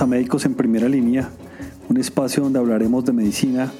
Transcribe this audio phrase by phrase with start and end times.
[0.00, 1.28] a Médicos en Primera Línea,
[1.88, 3.72] un espacio donde hablaremos de medicina,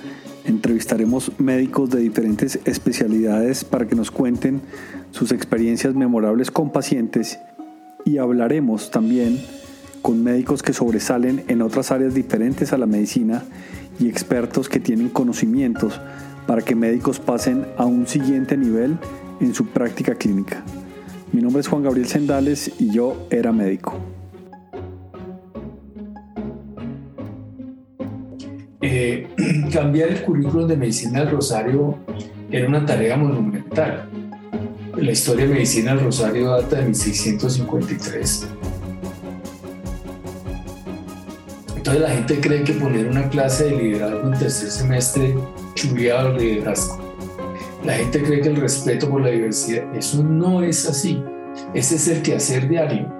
[0.47, 4.61] entrevistaremos médicos de diferentes especialidades para que nos cuenten
[5.13, 7.39] sus experiencias memorables con pacientes
[8.05, 9.39] y hablaremos también
[10.03, 13.45] con médicos que sobresalen en otras áreas diferentes a la medicina
[14.01, 16.01] y expertos que tienen conocimientos
[16.47, 18.97] para que médicos pasen a un siguiente nivel
[19.41, 20.65] en su práctica clínica.
[21.33, 24.18] Mi nombre es Juan Gabriel Sendales y yo era médico.
[28.91, 29.27] Eh,
[29.71, 31.99] cambiar el currículum de medicina del Rosario
[32.51, 34.09] era una tarea monumental.
[34.97, 38.49] La historia de medicina del Rosario data de 1653.
[41.77, 45.35] Entonces la gente cree que poner una clase de liderazgo en tercer semestre
[45.75, 46.99] chuleado el liderazgo.
[47.85, 51.23] La gente cree que el respeto por la diversidad, eso no es así.
[51.75, 53.18] Ese es el quehacer diario.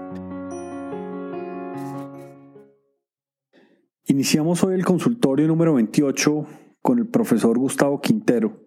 [4.11, 6.47] Iniciamos hoy el consultorio número 28
[6.81, 8.67] con el profesor Gustavo Quintero.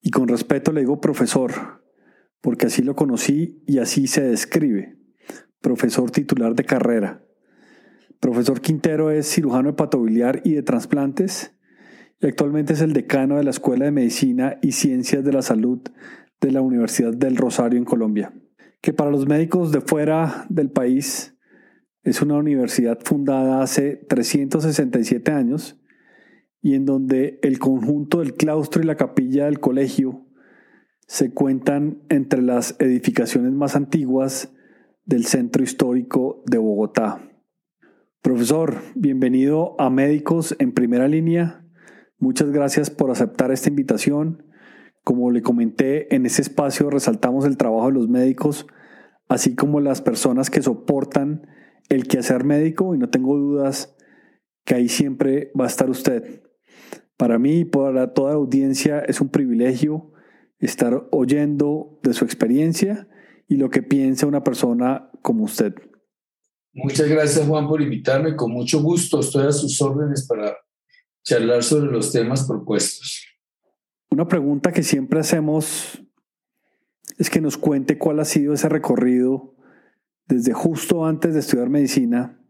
[0.00, 1.52] Y con respeto le digo profesor,
[2.40, 4.96] porque así lo conocí y así se describe.
[5.60, 7.22] Profesor titular de carrera.
[8.18, 11.54] Profesor Quintero es cirujano hepatobiliar y de trasplantes
[12.18, 15.82] y actualmente es el decano de la Escuela de Medicina y Ciencias de la Salud
[16.40, 18.32] de la Universidad del Rosario en Colombia,
[18.80, 21.36] que para los médicos de fuera del país
[22.02, 25.78] es una universidad fundada hace 367 años
[26.62, 30.26] y en donde el conjunto del claustro y la capilla del colegio
[31.06, 34.54] se cuentan entre las edificaciones más antiguas
[35.04, 37.20] del centro histórico de Bogotá.
[38.22, 41.66] Profesor, bienvenido a Médicos en Primera Línea.
[42.18, 44.44] Muchas gracias por aceptar esta invitación.
[45.02, 48.66] Como le comenté, en ese espacio resaltamos el trabajo de los médicos,
[49.28, 51.46] así como las personas que soportan
[51.90, 53.94] el quehacer médico y no tengo dudas
[54.64, 56.42] que ahí siempre va a estar usted.
[57.18, 60.12] Para mí y para toda la audiencia es un privilegio
[60.58, 63.08] estar oyendo de su experiencia
[63.48, 65.74] y lo que piensa una persona como usted.
[66.72, 68.36] Muchas gracias Juan por invitarme.
[68.36, 70.56] Con mucho gusto estoy a sus órdenes para
[71.24, 73.26] charlar sobre los temas propuestos.
[74.10, 76.00] Una pregunta que siempre hacemos
[77.18, 79.56] es que nos cuente cuál ha sido ese recorrido
[80.30, 82.40] desde justo antes de estudiar medicina,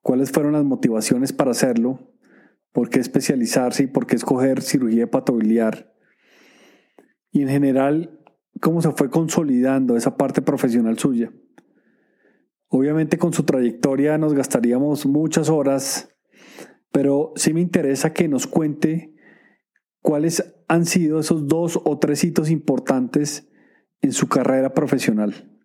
[0.00, 2.12] cuáles fueron las motivaciones para hacerlo,
[2.72, 5.94] por qué especializarse y por qué escoger cirugía hepatobiliar.
[7.30, 8.18] Y en general,
[8.60, 11.30] cómo se fue consolidando esa parte profesional suya.
[12.66, 16.08] Obviamente con su trayectoria nos gastaríamos muchas horas
[16.92, 19.14] pero sí me interesa que nos cuente
[20.00, 23.48] cuáles han sido esos dos o tres hitos importantes
[24.00, 25.57] en su carrera profesional.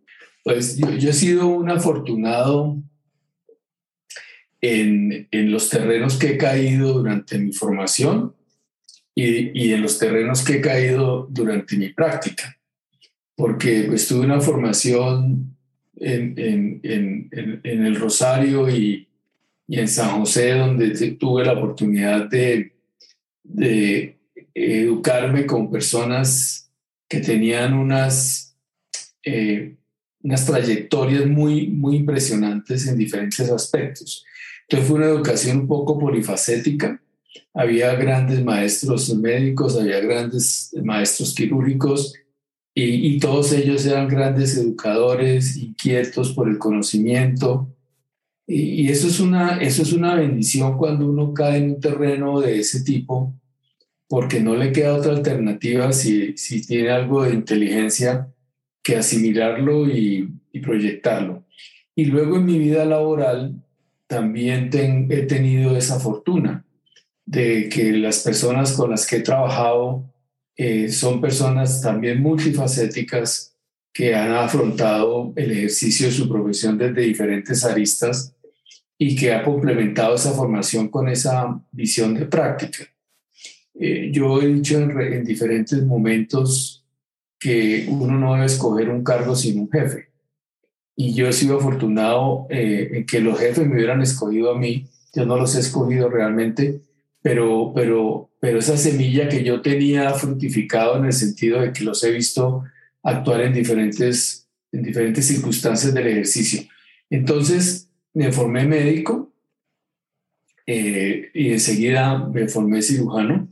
[0.43, 2.77] Pues yo, he sido un afortunado
[4.61, 8.35] en, en, los terrenos que he caído durante mi formación
[9.15, 12.57] y, y, en los terrenos que he caído durante mi práctica,
[13.35, 15.55] porque pues, tuve una formación
[15.95, 19.07] en, en, en el Rosario y,
[19.67, 22.73] y en San José, donde tuve la oportunidad de,
[23.43, 24.19] de
[24.53, 26.71] educarme con personas
[27.07, 28.57] que tenían unas,
[29.23, 29.77] eh,
[30.23, 34.25] unas trayectorias muy, muy impresionantes en diferentes aspectos.
[34.63, 37.00] Entonces fue una educación un poco polifacética.
[37.53, 42.13] Había grandes maestros médicos, había grandes maestros quirúrgicos
[42.73, 47.69] y, y todos ellos eran grandes educadores, inquietos por el conocimiento,
[48.45, 52.59] y, eso, es una, eso es una bendición cuando uno cae en un terreno de
[52.59, 53.33] ese tipo,
[54.07, 58.32] porque no le queda otra alternativa si, si tiene algo de inteligencia
[58.83, 60.29] que asimilarlo y,
[60.61, 61.44] proyectarlo.
[61.95, 63.55] Y luego en mi vida laboral
[64.05, 64.69] también
[65.09, 66.63] he tenido esa fortuna
[67.25, 70.13] de que las personas con las que he trabajado
[70.56, 73.56] eh, son personas también multifacéticas
[73.91, 78.35] que han afrontado el ejercicio de su profesión desde diferentes aristas
[78.97, 82.85] y que ha complementado esa formación con esa visión de práctica.
[83.75, 86.82] Eh, yo he dicho en, diferentes momentos
[87.44, 90.07] que uno no debe escoger un cargo sin un jefe.
[90.95, 94.88] Y yo he sido afortunado eh, en que los jefes me hubieran escogido a mí.
[95.13, 96.80] Yo no los he escogido realmente,
[97.22, 102.01] pero, pero, pero esa semilla que yo tenía frutificado en el sentido de que los
[102.06, 102.63] he visto
[103.04, 106.62] actuar en diferentes, en diferentes circunstancias del ejercicio.
[107.10, 109.34] Entonces, me formé médico
[110.66, 113.50] eh, y enseguida me formé cirujano,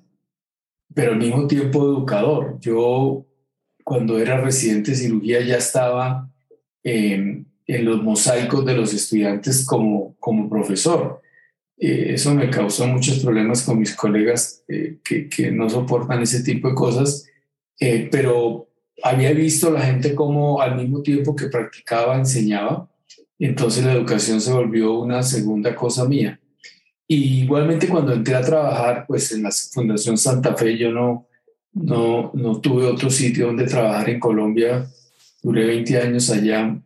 [0.93, 2.57] pero al mismo tiempo educador.
[2.61, 3.25] Yo
[3.83, 6.29] cuando era residente de cirugía ya estaba
[6.83, 11.21] em, en los mosaicos de los estudiantes como, como profesor.
[11.77, 16.43] Eh, eso me causó muchos problemas con mis colegas eh, que, que, no soportan ese
[16.43, 17.25] tipo de cosas,
[17.79, 18.69] eh, pero
[19.01, 22.87] había visto la gente como al mismo tiempo que practicaba, enseñaba,
[23.39, 26.39] entonces la educación se volvió una segunda cosa mía.
[27.07, 31.27] Y igualmente cuando entré a trabajar, pues en la Fundación Santa Fe yo no,
[31.73, 34.85] no, no tuve otro sitio donde trabajar en Colombia,
[35.41, 36.77] duré 20 años allá,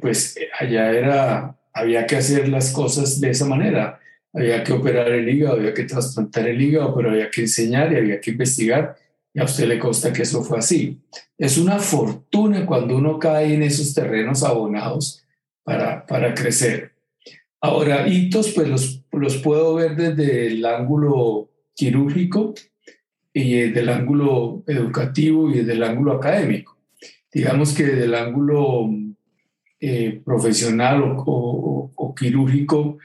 [0.00, 4.00] pues allá era había que hacer las cosas de esa manera.
[4.32, 7.96] Había que operar el hígado, había que trasplantar el hígado, pero había que enseñar y
[7.96, 8.96] había que investigar.
[9.32, 11.00] Y a usted le consta que eso fue así.
[11.36, 15.24] Es una fortuna cuando uno cae en esos terrenos abonados
[15.62, 16.92] para, para crecer.
[17.60, 22.54] Ahora, hitos, pues los, los puedo ver desde el ángulo quirúrgico
[23.38, 26.76] y desde el ángulo educativo y desde el ángulo académico.
[27.32, 28.90] Digamos que desde el ángulo
[29.80, 32.98] eh, profesional o, quirúrgico,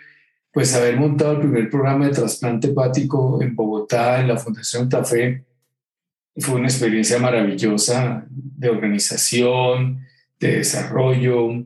[0.51, 5.43] pues haber montado el primer programa de trasplante hepático en Bogotá, en la Fundación Tafé,
[6.37, 9.99] fue una experiencia maravillosa de organización,
[10.39, 11.63] de desarrollo,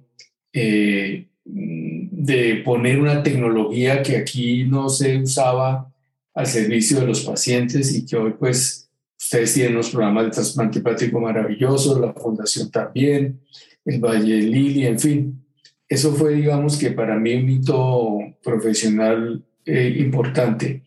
[0.52, 5.90] eh, de poner una tecnología que aquí no se usaba
[6.38, 10.80] al servicio de los pacientes y que hoy pues ustedes tienen unos programas de trasplante
[10.80, 13.42] hepático maravillosos, la fundación también,
[13.84, 15.44] el Valle Lili, en fin.
[15.90, 20.84] Eso fue, digamos, que para mí un hito profesional eh, importante.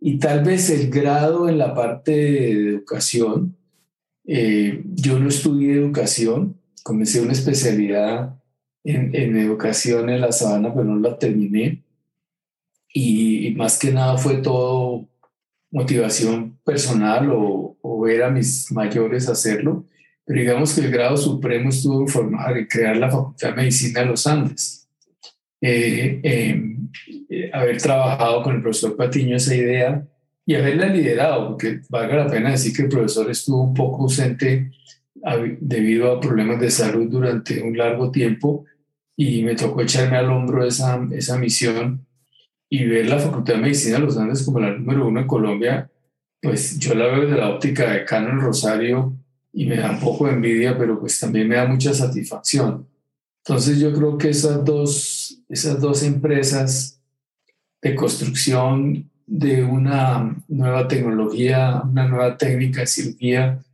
[0.00, 3.56] Y tal vez el grado en la parte de educación,
[4.26, 8.36] eh, yo no estudié educación, comencé una especialidad
[8.82, 11.84] en, en, educación en la sabana, pero no la terminé.
[12.92, 15.08] Y, más que nada fue todo
[15.70, 19.84] motivación personal o, o ver a mis mayores hacerlo
[20.28, 24.00] pero digamos que el grado supremo estuvo en formar y crear la Facultad de Medicina
[24.00, 24.86] de los Andes.
[25.58, 26.90] Eh, em,
[27.30, 30.06] eh, haber trabajado con el profesor Patiño esa idea
[30.44, 34.70] y haberla liderado, porque valga la pena decir que el profesor estuvo un poco ausente
[35.60, 38.66] debido a problemas de salud durante un largo tiempo
[39.16, 42.06] y me tocó echarme al hombro esa, esa misión
[42.70, 45.90] y ver la Facultad de Medicina de los Andes como la número uno en Colombia,
[46.40, 49.16] pues yo la veo desde la óptica de Cano Rosario
[49.52, 52.86] y me da un poco de envidia, pero pues también me da mucha satisfacción.
[53.44, 57.00] Entonces yo creo que esas dos, esas dos empresas
[57.80, 63.64] de construcción de una nueva tecnología, una nueva técnica de cirugía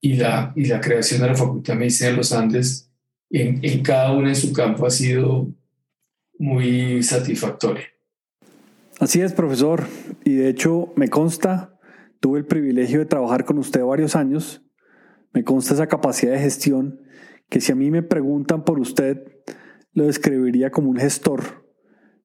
[0.00, 2.90] y la, y la creación de la Facultad de Medicina de los Andes,
[3.30, 5.48] en, en cada una en su campo ha sido
[6.38, 7.93] muy satisfactoria.
[9.00, 9.84] Así es, profesor.
[10.24, 11.78] Y de hecho, me consta,
[12.20, 14.64] tuve el privilegio de trabajar con usted varios años
[15.34, 17.00] me consta esa capacidad de gestión
[17.50, 19.42] que si a mí me preguntan por usted,
[19.92, 21.68] lo describiría como un gestor,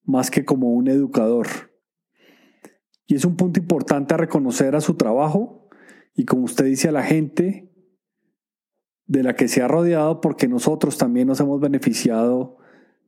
[0.03, 1.47] más que como un educador.
[3.07, 5.67] Y es un punto importante a reconocer a su trabajo
[6.15, 7.73] y como usted dice a la gente
[9.07, 12.57] de la que se ha rodeado porque nosotros también nos hemos beneficiado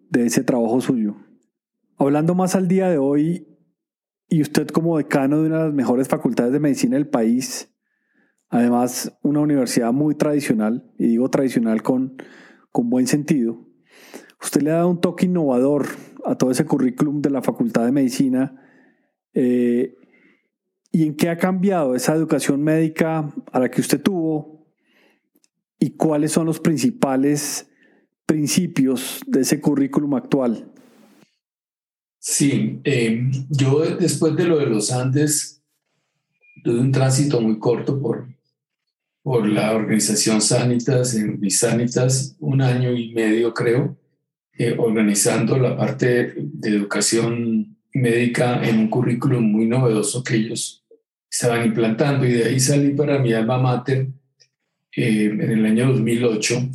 [0.10, 1.16] de ese trabajo suyo.
[1.98, 3.51] Hablando más al día de hoy,
[4.32, 7.72] y usted como decano de una de las mejores facultades de medicina del país,
[8.52, 12.22] Además, una universidad muy tradicional, y digo tradicional con,
[12.70, 13.66] con buen sentido.
[14.42, 15.88] Usted le ha dado un toque innovador
[16.26, 18.62] a todo ese currículum de la Facultad de Medicina.
[19.34, 19.96] Eh,
[20.92, 24.68] ¿Y en qué ha cambiado esa educación médica a la que usted tuvo?
[25.80, 27.72] ¿Y cuáles son los principales
[28.26, 30.71] principios de ese currículum actual?
[32.24, 35.64] Sí, eh, yo después de lo de los Andes
[36.64, 38.28] tuve un tránsito muy corto por
[39.24, 43.98] por la organización Sanitas en Bisanitas, un año y medio creo,
[44.58, 50.84] eh, organizando la parte de educación médica en un currículum muy novedoso que ellos
[51.30, 54.08] estaban implantando y de ahí salí para mi alma mater
[54.96, 56.70] eh, en el año 2008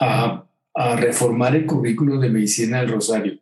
[0.00, 0.44] a,
[0.74, 3.38] a reformar el currículum de medicina del Rosario.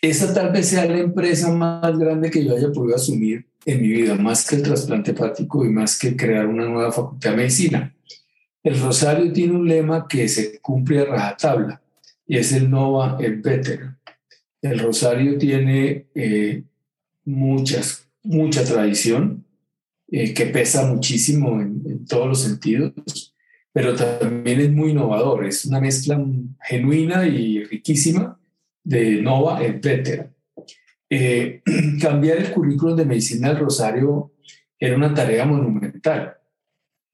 [0.00, 3.88] Esa tal vez sea la empresa más grande que yo haya podido asumir en mi
[3.88, 7.94] vida, más que el trasplante hepático y más que crear una nueva facultad de medicina.
[8.62, 11.82] El Rosario tiene un lema que se cumple a rajatabla
[12.26, 13.96] y es el Nova et Better.
[14.62, 16.62] El Rosario tiene eh,
[17.24, 19.44] muchas, mucha tradición
[20.10, 23.34] eh, que pesa muchísimo en, en, todos los sentidos,
[23.72, 25.44] pero también es muy innovador.
[25.44, 26.24] Es una mezcla
[26.60, 28.38] genuina y riquísima
[28.88, 30.30] de Nova et Better.
[31.10, 31.62] Eh,
[32.00, 34.32] cambiar el currículum de medicina del Rosario
[34.78, 36.36] era una tarea monumental.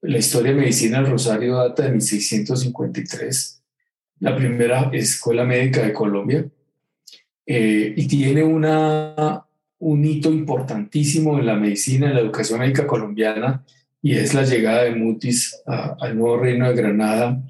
[0.01, 3.63] La historia de medicina del Rosario data de 1653
[4.19, 6.45] la primera escuela médica de Colombia,
[7.45, 9.45] eh, y tiene una,
[9.79, 13.63] un hito importantísimo en la medicina, en la educación médica colombiana,
[14.01, 17.43] y es la llegada de Mutis al nuevo reino de Granada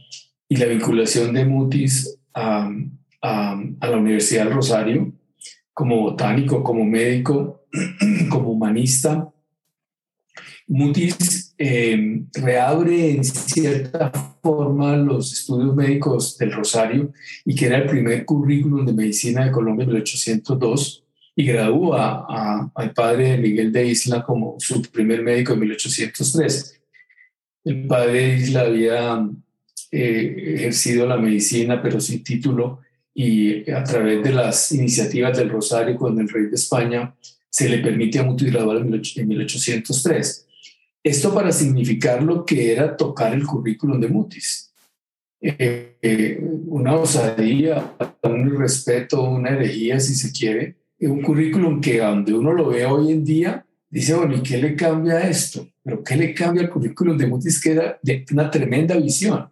[0.47, 2.71] y la vinculación de Mutis a,
[3.25, 5.13] a, la Universidad del Rosario
[5.73, 7.65] como botánico, como médico,
[8.29, 9.29] como humanista.
[10.67, 17.13] Mutis eh, reabre en cierta forma los estudios médicos del Rosario
[17.43, 21.03] y que era el primer currículum de medicina de Colombia en 1802
[21.35, 26.81] y gradúa al padre Miguel de Isla como su primer médico en 1803.
[27.65, 29.29] El padre de Isla había
[29.91, 32.81] eh, ejercido la medicina, pero sin título,
[33.17, 37.15] y a través de las iniciativas del Rosario con el rey de España,
[37.49, 40.45] se le permite a Mutis graduar en 1803.
[41.01, 44.73] Esto para significar lo que era tocar el currículum de Mutis.
[45.39, 52.33] Eh, eh, una osadía, un respeto, una herejía, si se quiere, un currículum que donde
[52.33, 55.69] uno lo ve hoy en día, dice, bueno, ¿y qué le cambia a esto?
[55.81, 59.47] Pero ¿qué le cambia al currículum de Mutis que era de una tremenda visión?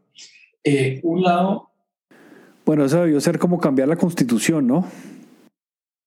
[0.62, 1.73] Eh, un lado...
[2.66, 4.88] Bueno, eso debió ser como cambiar la constitución, ¿no?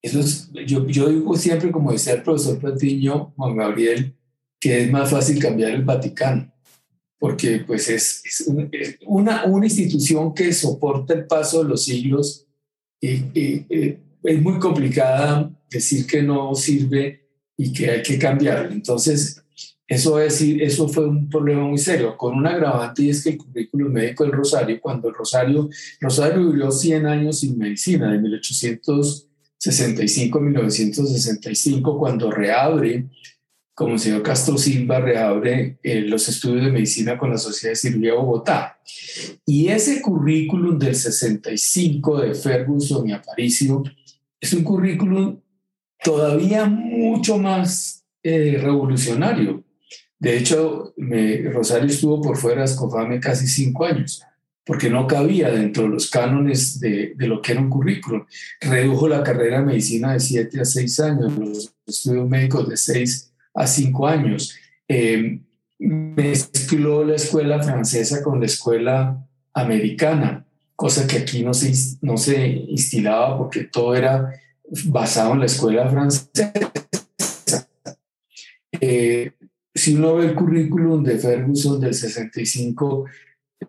[0.03, 4.15] Eso es, yo, yo digo siempre, como decía el profesor Platiño, Juan Gabriel,
[4.61, 6.53] que es más fácil cambiar el Vaticano,
[7.19, 8.51] porque pues es, es
[9.07, 12.47] una, una institución que soporta el paso de los siglos
[13.01, 18.73] y, y, es muy complicada decir que no sirve y que hay que cambiarlo.
[18.73, 19.43] Entonces,
[19.89, 23.39] eso, es, eso fue un problema muy serio, con un agravante y es que el
[23.39, 25.71] currículum médico del Rosario, cuando el Rosario,
[26.51, 33.07] vivió 100 años sin medicina, de 1865 a 1965, cuando reabre,
[33.75, 37.77] como el señor Castro Silva reabre eh, los estudios de medicina con la Sociedad de
[37.77, 38.81] Cirugía Bogotá.
[39.45, 43.85] Y ese currículum del 65 de Ferguson y Aparicio
[44.41, 45.39] es un currículum
[46.03, 49.66] todavía mucho más eh, revolucionario.
[50.19, 50.95] De hecho,
[51.53, 54.23] Rosario estuvo por fuera de Escofame casi cinco años,
[54.65, 58.25] porque no cabía dentro de los cánones de, lo que era un currículum.
[58.61, 63.33] Redujo la carrera de medicina de siete a seis años, los estudios médicos de seis
[63.55, 64.57] a cinco años.
[64.89, 65.41] Eh,
[65.79, 70.47] mezcló la escuela francesa con la escuela americana
[70.77, 74.31] cosa que aquí no se, no se instilaba porque todo era
[74.85, 76.53] basado en la escuela francesa.
[78.79, 79.33] Eh,
[79.77, 83.05] si uno ve el currículum de Ferguson del 65,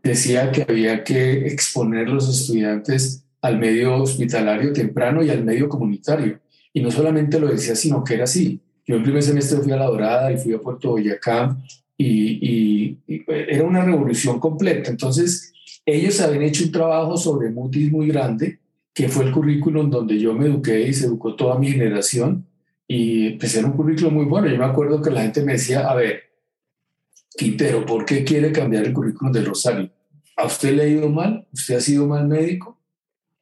[0.01, 6.39] decía que había que exponer los estudiantes al medio hospitalario temprano y al medio comunitario.
[6.73, 8.59] Y no solamente lo decía, sino que era así.
[8.85, 11.57] Yo en primer semestre fui a La Dorada y fui a Puerto Boyacá
[11.97, 14.89] y, y era una revolución completa.
[14.89, 15.53] Entonces,
[15.85, 18.59] ellos habían hecho un trabajo sobre mutis muy grande,
[18.93, 22.45] que fue el currículum donde yo me eduqué y se educó toda mi generación.
[22.87, 24.47] Y pues era un currículum muy bueno.
[24.47, 26.23] Yo me acuerdo que la gente me decía, a ver,
[27.37, 29.91] Quintero, ¿por qué quiere cambiar el currículum de Rosario?
[30.37, 31.47] ¿A usted le ha ido mal?
[31.51, 32.79] ¿Usted ha sido mal médico?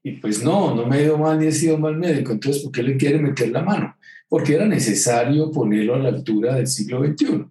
[0.03, 2.31] Y pues no, no me ha ido mal ni he sido mal médico.
[2.31, 3.97] Entonces, ¿por qué le quiere meter la mano?
[4.27, 7.45] Porque era necesario ponerlo a la altura del siglo XXI.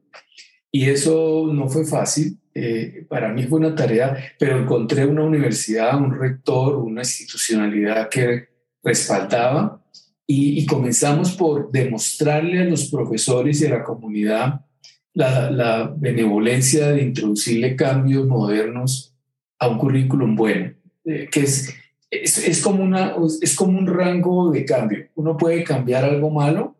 [0.70, 2.38] Y eso no fue fácil.
[2.54, 8.48] Eh, para mí fue una tarea, pero encontré una universidad, un rector, una institucionalidad que
[8.82, 9.83] respaldaba
[10.26, 14.64] y, comenzamos por demostrarle a los profesores y a la comunidad
[15.12, 19.14] la, benevolencia de introducirle cambios modernos
[19.58, 20.72] a un currículum bueno,
[21.04, 21.74] eh, que es,
[22.10, 25.08] es, como una, es como un rango de cambio.
[25.14, 26.74] Uno puede cambiar algo malo,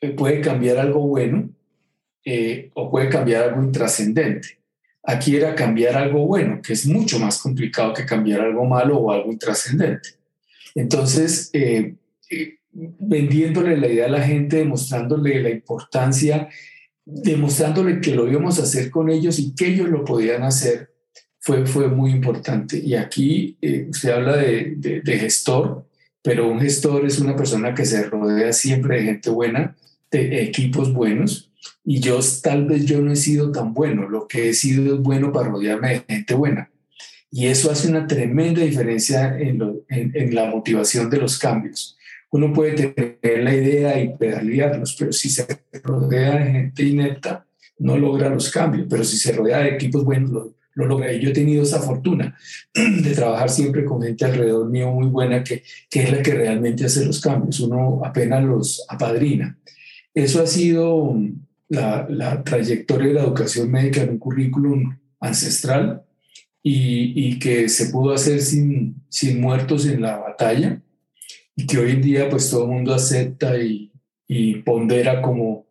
[0.00, 1.50] eh, puede cambiar algo bueno
[2.72, 4.58] o puede cambiar algo intrascendente.
[5.06, 9.12] Aquí era cambiar algo bueno, que es mucho más complicado que cambiar algo malo o
[9.12, 10.10] algo intrascendente.
[10.74, 11.94] Entonces, eh, eh,
[12.72, 16.48] vendiéndole la idea a la gente, demostrándole la importancia,
[17.04, 20.90] demostrándole que lo íbamos a hacer con ellos y que ellos lo podían hacer,
[21.38, 22.78] fue, fue muy importante.
[22.78, 25.86] Y aquí eh, usted habla de, de gestor,
[26.22, 29.76] pero un gestor es una persona que se rodea siempre de gente buena,
[30.10, 31.50] de equipos buenos
[31.84, 35.00] y yo tal vez yo no he sido tan bueno, lo que he sido es
[35.00, 36.70] bueno para rodearme de gente buena.
[37.30, 41.98] Y eso hace una tremenda diferencia en, en, la motivación de los cambios.
[42.34, 45.46] Uno puede tener la idea y pedalearlos, pero si se
[45.84, 47.46] rodea de gente inepta,
[47.78, 51.12] no logra los cambios, pero si se rodea de equipos buenos, lo, lo logra.
[51.12, 52.36] Y yo he tenido esa fortuna
[52.74, 56.84] de trabajar siempre con gente alrededor mío muy buena que, que es la que realmente
[56.84, 57.60] hace los cambios.
[57.60, 59.56] Uno apenas los apadrina.
[60.12, 61.16] Eso ha sido
[61.68, 66.02] la, trayectoria de la educación médica en un currículum ancestral
[66.64, 70.80] y, que se pudo hacer sin, sin muertos en la batalla
[71.56, 73.92] y que hoy en día pues todo el mundo acepta y,
[74.26, 75.66] y pondera como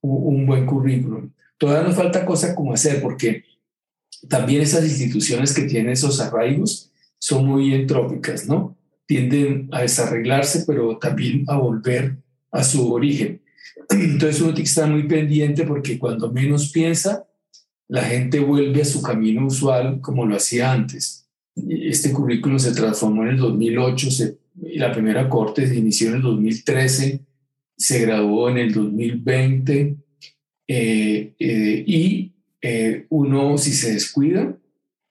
[0.00, 1.30] un, buen currículum.
[1.58, 3.44] Todavía nos falta cosa como hacer porque
[4.28, 8.76] también esas instituciones que tienen esos arraigos son muy entrópicas, ¿no?
[9.06, 12.18] Tienden a desarreglarse, pero también a volver
[12.50, 13.42] a su origen.
[13.90, 17.26] Entonces uno tiene que estar muy pendiente porque cuando menos piensa,
[17.88, 21.26] la gente vuelve a su camino usual como lo hacía antes.
[21.56, 24.08] Este currículum se transformó en el 2008
[24.62, 27.20] y la primera corte se inició en el 2013,
[27.76, 29.96] se graduó en el 2020
[30.66, 32.32] eh, eh, y
[32.62, 34.56] eh, uno si se descuida,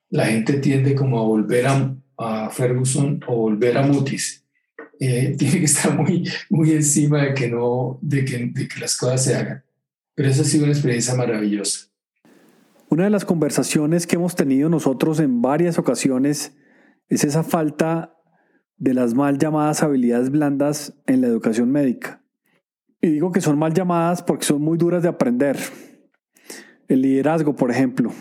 [0.09, 4.43] la gente tiende como a volver a, a Ferguson o volver a Mutis.
[4.99, 9.25] tiene que estar muy, muy encima de que, no, de que, de que las cosas
[9.25, 9.63] se hagan.
[10.15, 11.87] Pero esa ha sido una experiencia maravillosa.
[12.89, 16.53] Una de las conversaciones que hemos tenido nosotros en varias ocasiones
[17.09, 18.12] es esa falta
[18.83, 22.21] de las mal llamadas habilidades blandas en la educación médica.
[22.99, 25.57] Y digo que son mal llamadas porque son muy duras de aprender.
[26.89, 28.11] El liderazgo, por ejemplo.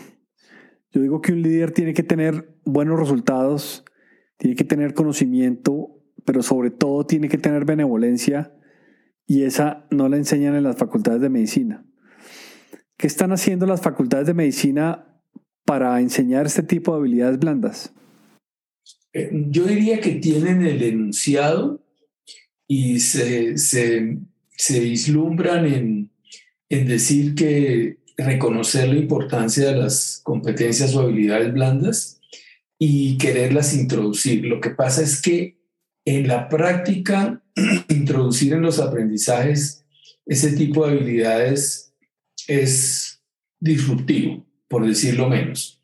[0.91, 3.83] Yo digo que un líder tiene que tener buenos resultados,
[4.37, 8.55] tiene que tener conocimiento, pero sobre todo tiene que tener benevolencia
[9.27, 11.85] y esa no la enseñan en las facultades de medicina.
[12.95, 15.19] ¿Qué están haciendo las facultades de medicina
[15.65, 17.93] para enseñar este tipo de habilidades blandas?
[19.13, 21.83] Eh, yo diría que tienen el enunciado
[22.67, 26.11] y se, se, vislumbran en,
[26.69, 32.19] en decir que reconocer la importancia de las competencias o habilidades blandas
[32.79, 34.45] y quererlas introducir.
[34.45, 35.57] Lo que pasa es que
[36.05, 37.41] en la práctica,
[37.89, 39.85] introducir en los aprendizajes
[40.25, 41.93] ese tipo de habilidades
[42.47, 43.21] es
[43.59, 45.81] disruptivo, por decirlo menos.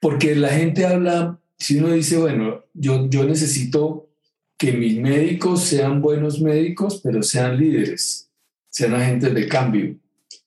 [0.00, 4.10] Porque la gente habla, si uno dice, bueno, yo, yo necesito
[4.58, 8.30] que mis médicos sean buenos médicos, pero sean líderes,
[8.70, 9.96] sean agentes de cambio,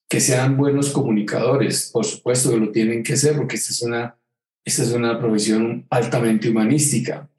[0.08, 4.18] que sean buenos comunicadores, por supuesto que lo tienen que ser, porque esta es una,
[4.66, 7.30] esta es una profesión altamente humanística,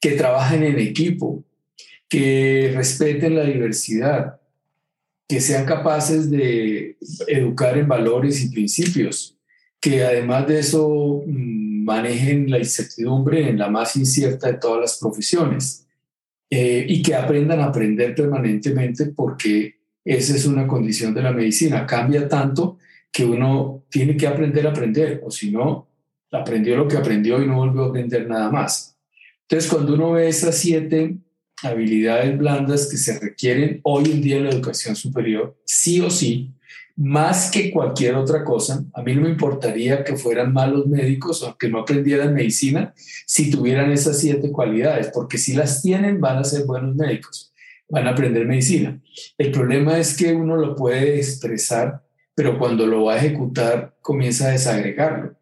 [0.00, 1.44] que trabajen en equipo,
[2.08, 4.40] que respeten la diversidad,
[5.28, 9.36] que sean capaces de educar en valores y principios,
[9.80, 14.98] que además de eso mm, manejen la incertidumbre en la más incierta de todas las
[14.98, 15.86] profesiones
[16.50, 21.86] eh, y que aprendan a aprender permanentemente porque esa es una condición de la medicina.
[21.86, 22.78] Cambia tanto
[23.12, 25.88] que uno tiene que aprender a aprender o si no,
[26.32, 28.98] aprendió lo que aprendió y no volvió a aprender nada más.
[29.42, 31.16] Entonces, cuando uno ve esas siete
[31.62, 36.50] habilidades blandas que se requieren hoy en día en la educación superior, sí o sí,
[36.96, 38.82] más que cualquier otra cosa.
[38.94, 42.94] A mí no me importaría que fueran malos médicos o que no aprendieran medicina
[43.26, 47.52] si tuvieran esas siete cualidades, porque si las tienen van a ser buenos médicos,
[47.88, 48.98] van a aprender medicina.
[49.36, 52.02] El problema es que uno lo puede expresar,
[52.34, 55.36] pero cuando lo va a ejecutar comienza a desagregarlo.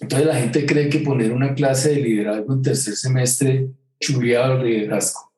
[0.00, 3.68] Entonces la gente cree que poner una clase de liderazgo en tercer semestre
[4.00, 5.32] chuleado el liderazgo.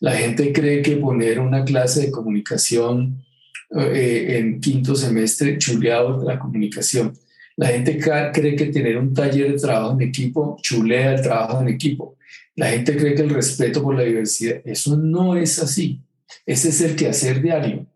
[0.00, 3.24] La gente cree que poner una clase de comunicación
[3.74, 7.12] eh, en quinto semestre chuleado la comunicación.
[7.56, 11.68] La gente cree que tener un taller de trabajo en equipo chulea el trabajo en
[11.68, 12.16] equipo.
[12.56, 16.00] La gente cree que el respeto por la diversidad, eso no es así.
[16.44, 17.86] Ese es el quehacer diario.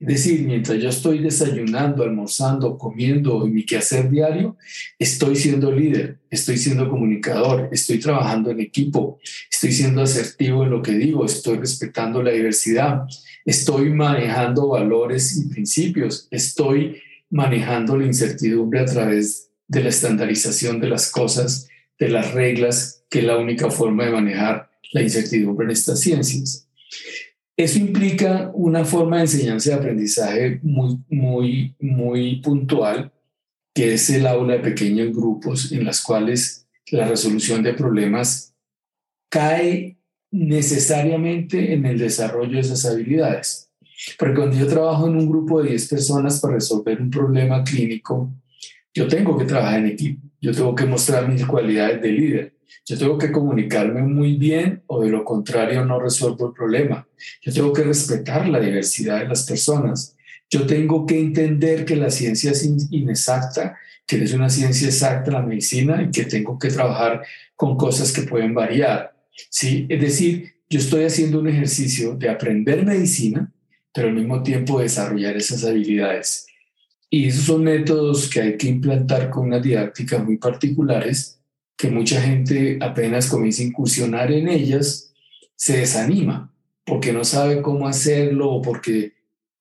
[0.00, 4.56] Es decir, mientras yo estoy desayunando, almorzando, comiendo en mi quehacer diario,
[4.98, 9.18] estoy siendo líder, estoy siendo comunicador, estoy trabajando en equipo,
[9.50, 13.04] estoy siendo asertivo en lo que digo, estoy respetando la diversidad,
[13.44, 20.88] estoy manejando valores y principios, estoy manejando la incertidumbre a través de la estandarización de
[20.88, 25.70] las cosas, de las reglas, que es la única forma de manejar la incertidumbre en
[25.70, 26.68] estas ciencias.
[27.56, 33.12] Eso implica una forma de enseñanza y aprendizaje muy, muy, muy puntual,
[33.72, 38.54] que es el aula de pequeños grupos en las cuales la resolución de problemas
[39.30, 39.96] cae
[40.32, 43.70] necesariamente en el desarrollo de esas habilidades.
[44.18, 48.32] Porque cuando yo trabajo en un grupo de 10 personas para resolver un problema clínico,
[48.92, 52.53] yo tengo que trabajar en equipo, yo tengo que mostrar mis cualidades de líder,
[52.86, 57.06] yo tengo que comunicarme muy bien o de lo contrario no resuelvo el problema.
[57.40, 60.16] Yo tengo que respetar la diversidad de las personas.
[60.50, 65.42] Yo tengo que entender que la ciencia es inexacta, que es una ciencia exacta la
[65.42, 67.22] medicina y que tengo que trabajar
[67.56, 69.16] con cosas que pueden variar.
[69.48, 69.86] ¿sí?
[69.88, 73.50] Es decir, yo estoy haciendo un ejercicio de aprender medicina,
[73.94, 76.46] pero al mismo tiempo desarrollar esas habilidades.
[77.08, 81.40] Y esos son métodos que hay que implantar con unas didácticas muy particulares
[81.76, 85.12] que mucha gente apenas comienza a incursionar en ellas,
[85.56, 86.52] se desanima
[86.84, 89.12] porque no sabe cómo hacerlo o porque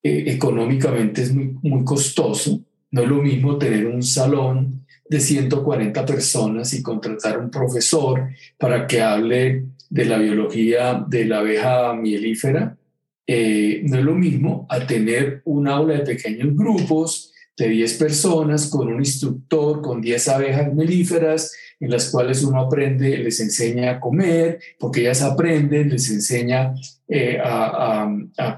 [0.03, 2.61] eh, económicamente es muy, muy costoso.
[2.91, 8.85] No es lo mismo tener un salón de 140 personas y contratar un profesor para
[8.85, 12.77] que hable de la biología de la abeja mielífera.
[13.25, 18.67] Eh, no es lo mismo a tener un aula de pequeños grupos de 10 personas
[18.67, 23.99] con un instructor, con 10 abejas melíferas en las cuales uno aprende, les enseña a
[23.99, 26.73] comer, porque ellas aprenden, les enseña
[27.09, 28.07] eh, a,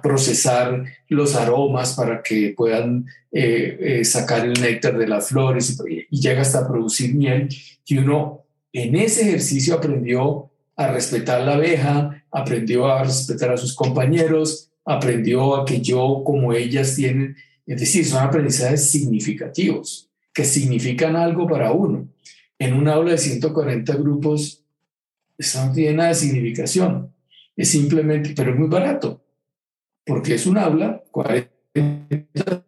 [0.03, 6.05] procesar los aromas para que puedan eh, eh, sacar el néctar de las flores y,
[6.07, 7.49] y, llega hasta producir miel.
[7.87, 13.73] Y uno en ese ejercicio aprendió a respetar la abeja, aprendió a respetar a sus
[13.73, 17.35] compañeros, aprendió a que yo como ellas tienen,
[17.65, 22.07] es decir, son aprendizajes significativos, que significan algo para uno
[22.59, 24.63] en un aula de 140 grupos,
[25.37, 27.13] eso no tiene nada de significación.
[27.55, 29.21] Es simplemente, pero es muy barato,
[30.05, 31.49] porque es un aula, 40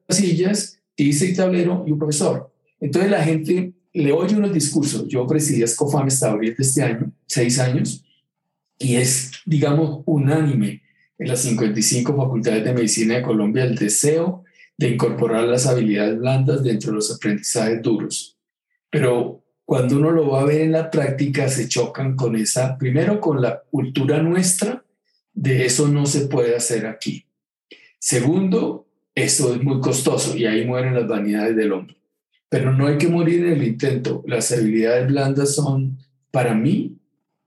[0.10, 2.54] sillas, tiza y tablero y un profesor.
[2.80, 5.08] Entonces la gente le oye unos discursos.
[5.08, 8.04] Yo presidí Escofam hasta abril este año, seis años,
[8.80, 10.84] y es, digamos, unánime
[11.18, 14.44] en las 55 facultades de medicina de Colombia el deseo
[14.78, 18.38] de incorporar las habilidades blandas dentro de los aprendizajes duros.
[18.92, 23.20] Pero cuando uno lo va a ver en la práctica, se chocan con esa, primero
[23.20, 24.86] con la cultura nuestra,
[25.34, 27.26] de eso no se puede hacer aquí.
[28.00, 31.98] Segundo, eso es muy costoso y ahí mueren las vanidades del hombre.
[32.48, 34.24] Pero no hay que morir en el intento.
[34.26, 35.98] Las habilidades blandas son,
[36.32, 36.96] para mí,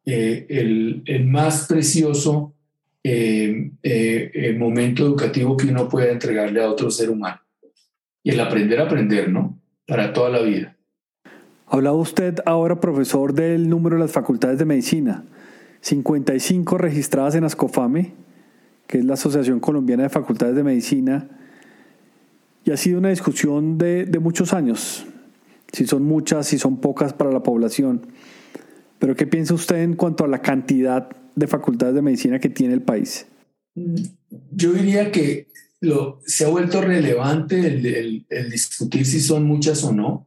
[0.05, 2.55] eh, el, más precioso
[3.03, 7.41] eh, eh, momento educativo que uno puede entregarle a otro ser humano.
[8.23, 9.59] Y el aprender a aprender, ¿no?
[9.87, 10.77] Para toda la vida.
[11.73, 15.25] Hablaba usted ahora, profesor, del número de las facultades de medicina.
[15.83, 18.13] 55 registradas en ASCOFAME,
[18.89, 21.29] que es la Asociación Colombiana de Facultades de Medicina,
[22.65, 25.07] y ha sido una discusión de, muchos años,
[25.73, 28.05] si son muchas, si son pocas para la población.
[28.99, 32.75] Pero ¿qué piensa usted en cuanto a la cantidad de facultades de medicina que tiene
[32.75, 33.27] el país?
[34.51, 35.47] Yo diría que
[35.81, 40.27] lo, se ha vuelto relevante el, el discutir si son muchas o no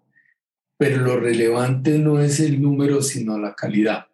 [0.77, 4.07] pero lo relevante no es el número, sino la calidad.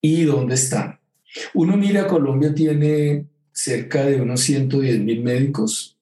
[0.00, 1.00] ¿Y dónde están?
[1.54, 5.98] Uno mira, Colombia tiene cerca de unos 110 mil médicos,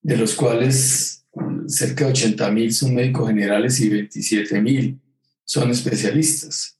[0.00, 1.24] de los cuales
[1.66, 5.00] cerca de 80 mil son médicos generales y 27 mil
[5.44, 6.78] son especialistas.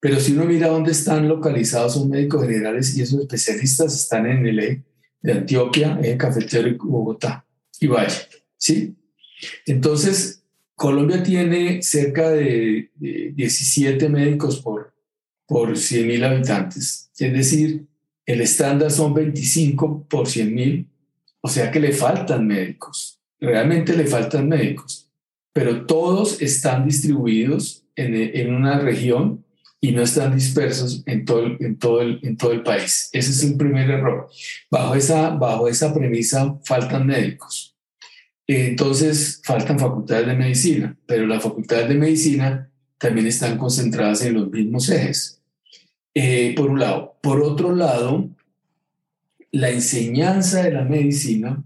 [0.00, 4.46] Pero si uno mira dónde están localizados son médicos generales y esos especialistas están en
[4.46, 4.82] el E
[5.22, 7.46] de Antioquia, E Cafetero y Bogotá
[7.80, 8.28] y Valle.
[8.58, 8.94] ¿sí?
[9.66, 10.43] Entonces,
[10.84, 14.92] Colombia tiene cerca de, 17 médicos por,
[15.46, 17.10] por 100.000 habitantes.
[17.18, 17.86] Es decir,
[18.26, 20.86] el estándar son 25 por 100.000,
[21.40, 23.18] o sea que le faltan médicos.
[23.40, 25.10] Realmente le faltan médicos,
[25.54, 29.42] pero todos están distribuidos en, en una región
[29.80, 33.08] y no están dispersos en todo, el, en, todo el, en todo el país.
[33.10, 34.28] Ese es el primer error.
[34.70, 37.73] Bajo esa, bajo esa premisa faltan médicos.
[38.46, 44.50] Entonces, faltan facultades de medicina, pero las facultades de medicina también están concentradas en los
[44.50, 45.40] mismos ejes.
[46.14, 47.16] Eh, por un lado.
[47.22, 48.30] Por otro lado,
[49.50, 51.62] la enseñanza de la medicina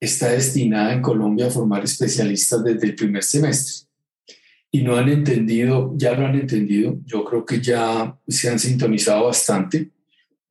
[0.00, 3.86] está destinada en Colombia a formar especialistas desde el primer semestre.
[4.70, 9.24] Y no han entendido, ya lo han entendido, yo creo que ya se han sintonizado
[9.24, 9.90] bastante,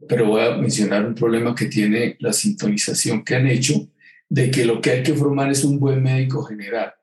[0.07, 3.87] pero voy a mencionar un problema que tiene la sintonización que han hecho
[4.29, 6.93] de que lo que hay que formar es un buen médico general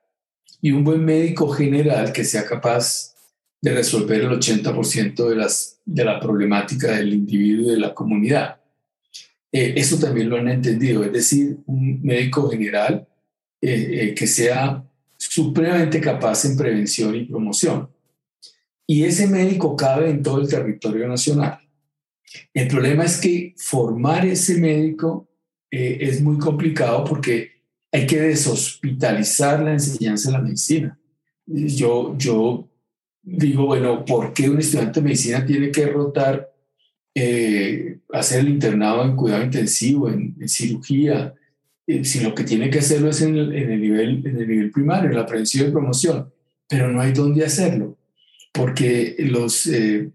[0.61, 3.13] y un buen médico general que sea capaz
[3.61, 8.57] de resolver el 80% de, las, de la problemática del individuo y de la comunidad.
[9.51, 13.07] Eh, eso también lo han entendido, es decir, un médico general
[13.61, 14.83] eh, eh, que sea
[15.17, 17.89] supremamente capaz en prevención y promoción.
[18.85, 21.59] Y ese médico cabe en todo el territorio nacional.
[22.53, 25.29] El problema es que formar ese médico
[25.75, 27.53] eh, es muy complicado porque
[27.91, 30.99] hay que deshospitalizar la enseñanza de la medicina.
[31.47, 32.69] Yo, yo
[33.23, 36.47] digo, bueno, ¿por qué un estudiante de medicina tiene que rotar,
[37.15, 41.33] eh, hacer el internado en cuidado intensivo, en, cirugía,
[41.87, 44.47] eh, si lo que tiene que hacerlo es en el, en el, nivel, en el
[44.47, 46.31] nivel primario, en la prevención y promoción?
[46.69, 47.97] Pero no hay dónde hacerlo,
[48.51, 49.67] porque los,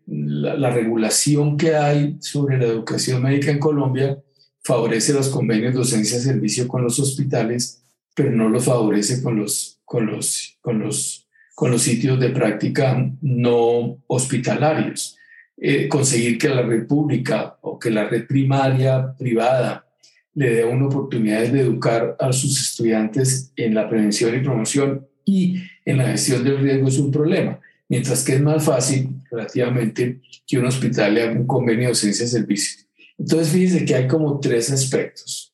[0.06, 4.22] la, la regulación que hay sobre la educación médica en Colombia
[4.68, 7.82] favorece los convenios docencia-servicio con los hospitales,
[8.14, 13.10] pero no los favorece con los, con los, con los, con los sitios de práctica
[13.22, 15.16] no hospitalarios.
[15.56, 19.86] Eh, conseguir que la red pública o que la red primaria privada
[20.34, 25.62] le dé una oportunidad de educar a sus estudiantes en la prevención y promoción y
[25.86, 30.58] en la gestión del riesgo es un problema, mientras que es más fácil relativamente que
[30.58, 32.87] un hospital le haga un convenio de docencia de servicio.
[33.18, 35.48] Entonces, fíjense que hay como tres aspectos.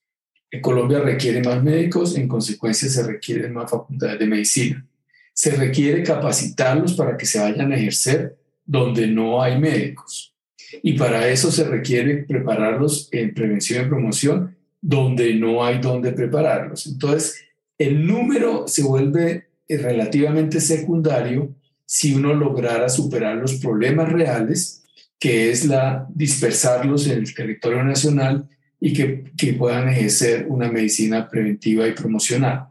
[0.61, 4.87] Colombia requiere más médicos, en consecuencia se requieren más facultades de medicina.
[5.33, 10.35] Se requiere capacitarlos para que se vayan a ejercer donde no hay médicos.
[10.83, 16.87] Y para eso se requiere prepararlos en prevención y promoción donde no hay donde prepararlos.
[16.87, 17.45] Entonces,
[17.79, 21.55] el número se vuelve relativamente secundario
[21.87, 24.84] si uno lograra superar los problemas reales
[25.19, 28.49] que es la dispersarlos en el territorio nacional
[28.81, 32.69] y que, que puedan ejercer una medicina preventiva y promocional.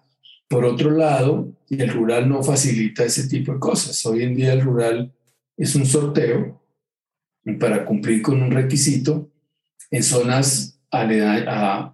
[0.47, 4.06] Por otro lado, el rural no facilita ese tipo de cosas.
[4.06, 5.12] Hoy en día el rural
[5.58, 6.62] es un sorteo
[7.60, 9.29] para cumplir con un requisito
[9.91, 10.79] en zonas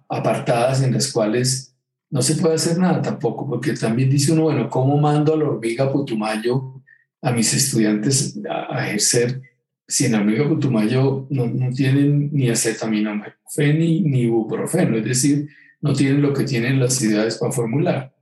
[0.08, 1.74] apartadas en las cuales
[2.10, 5.48] no se puede hacer nada tampoco, porque también dice uno, bueno, ¿cómo mando a la
[5.48, 6.82] hormiga Putumayo
[7.22, 9.42] a mis estudiantes a ejercer
[9.90, 15.48] si en amigo Putumayo no, no tienen ni acetaminofén ni, ni ibuprofeno, es decir,
[15.80, 18.14] no tienen lo que tienen las ciudades para formular.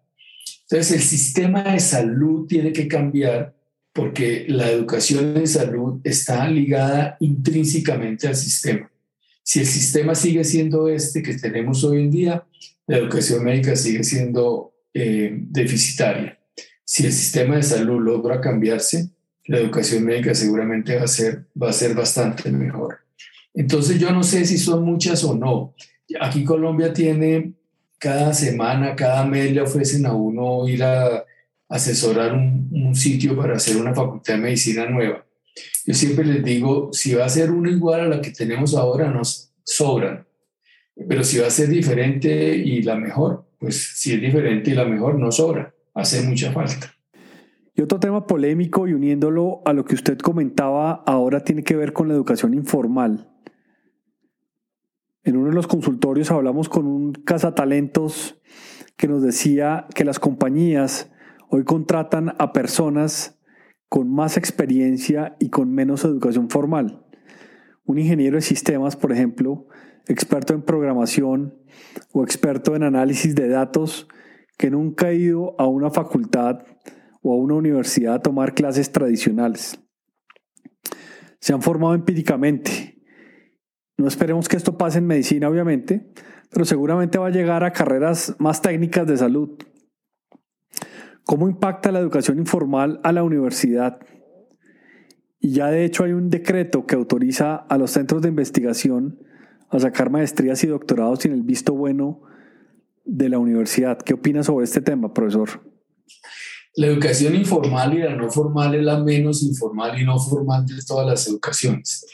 [0.62, 3.54] Entonces, el sistema de salud tiene que cambiar
[3.92, 8.90] porque la educación en salud está ligada intrínsecamente al sistema.
[9.42, 12.46] Si el sistema sigue siendo este que tenemos hoy en día,
[12.86, 16.38] la educación médica sigue siendo eh, deficitaria.
[16.84, 19.10] Si el sistema de salud logra cambiarse,
[19.48, 22.98] la educación médica seguramente va a ser, va a ser bastante mejor.
[23.54, 25.74] Entonces yo no sé si son muchas o no.
[26.20, 27.54] Aquí Colombia tiene
[27.98, 31.24] cada semana, cada mes le ofrecen a uno ir a
[31.68, 35.24] asesorar un, sitio para hacer una facultad de medicina nueva.
[35.86, 39.10] Yo siempre les digo, si va a ser uno igual a la que tenemos ahora,
[39.10, 40.26] nos sobran.
[41.08, 44.84] Pero si va a ser diferente y la mejor, pues si es diferente y la
[44.84, 45.72] mejor, no sobra.
[45.94, 46.97] Hace mucha falta.
[47.78, 51.92] Y otro tema polémico y uniéndolo a lo que usted comentaba ahora tiene que ver
[51.92, 53.30] con la educación informal.
[55.22, 58.42] En uno de los consultorios hablamos con un cazatalentos
[58.96, 61.12] que nos decía que las compañías
[61.50, 63.38] hoy contratan a personas
[63.88, 67.06] con más experiencia y con menos educación formal.
[67.84, 69.68] Un ingeniero de sistemas, por ejemplo,
[70.08, 71.54] experto en programación
[72.10, 74.08] o experto en análisis de datos
[74.56, 76.64] que nunca ha ido a una facultad
[77.22, 79.80] o a una universidad a tomar clases tradicionales.
[81.40, 83.02] Se han formado empíricamente.
[83.96, 86.12] No esperemos que esto pase en medicina, obviamente,
[86.50, 89.58] pero seguramente va a llegar a carreras más técnicas de salud.
[91.24, 94.00] ¿Cómo impacta la educación informal a la universidad?
[95.40, 99.20] Y ya de hecho hay un decreto que autoriza a los centros de investigación
[99.68, 102.22] a sacar maestrías y doctorados sin el visto bueno
[103.04, 103.98] de la universidad.
[103.98, 105.48] ¿Qué opina sobre este tema, profesor?
[106.76, 110.82] La educación informal y la no formal es la menos informal y no formal de
[110.86, 112.06] todas las educaciones.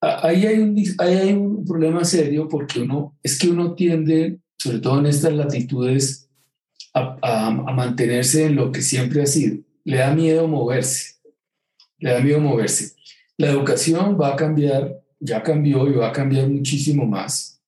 [0.00, 5.00] Ahí hay un, hay un problema serio porque uno, es que uno tiende, sobre todo
[5.00, 6.28] en estas latitudes,
[6.94, 9.58] a mantenerse en lo que siempre ha sido.
[9.84, 11.16] Le da miedo moverse.
[11.98, 12.96] Le da miedo moverse.
[13.38, 17.60] La educación va a cambiar, ya cambió y va a cambiar muchísimo más.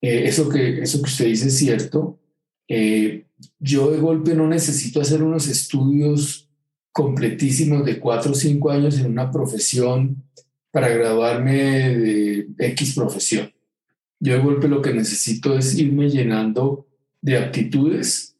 [0.00, 2.18] Eh, eso, que, eso que usted dice es cierto.
[2.68, 3.26] Eh,
[3.58, 6.48] yo de golpe no necesito hacer unos estudios
[6.92, 10.24] completísimos de cuatro o cinco años en una profesión
[10.70, 13.52] para graduarme de X profesión.
[14.20, 16.86] Yo de golpe lo que necesito es irme llenando
[17.20, 18.36] de aptitudes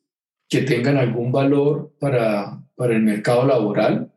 [0.49, 4.13] que tengan algún valor para, para el mercado laboral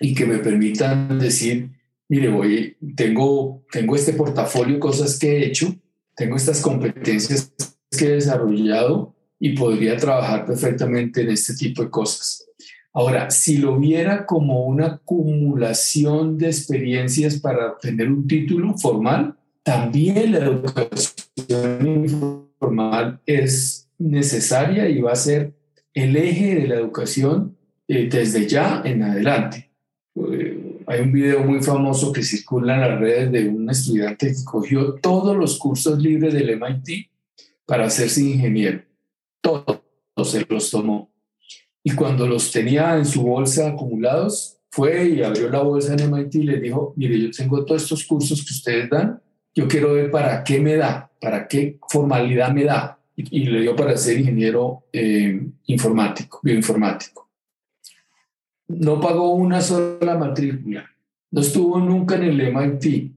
[0.00, 1.70] y que me permitan decir,
[2.08, 5.74] mire, voy, tengo, tengo este portafolio cosas que he hecho,
[6.16, 7.52] tengo estas competencias
[7.96, 12.46] que he desarrollado y podría trabajar perfectamente en este tipo de cosas.
[12.92, 20.30] Ahora, si lo viera como una acumulación de experiencias para obtener un título formal, también
[20.30, 25.52] la educación informal es necesaria y va a ser
[25.92, 27.56] el eje de la educación
[27.88, 29.72] eh, desde ya en adelante.
[30.14, 34.44] Eh, hay un video muy famoso que circula en las redes de un estudiante que
[34.44, 37.10] cogió todos los cursos libres del MIT
[37.66, 38.91] para hacerse ingeniero
[39.42, 39.82] todos
[40.24, 41.12] se los tomó.
[41.84, 46.34] Y cuando los tenía en su bolsa acumulados, fue y abrió la bolsa en MIT
[46.36, 49.20] y le dijo, mire, yo tengo todos estos cursos que ustedes dan,
[49.54, 52.98] yo quiero ver para qué me da, para qué formalidad me da.
[53.14, 57.28] Y, le dio para ser ingeniero eh, informático, bioinformático.
[58.68, 60.86] no pagó una sola matrícula,
[61.30, 63.12] no estuvo nunca en el MIT,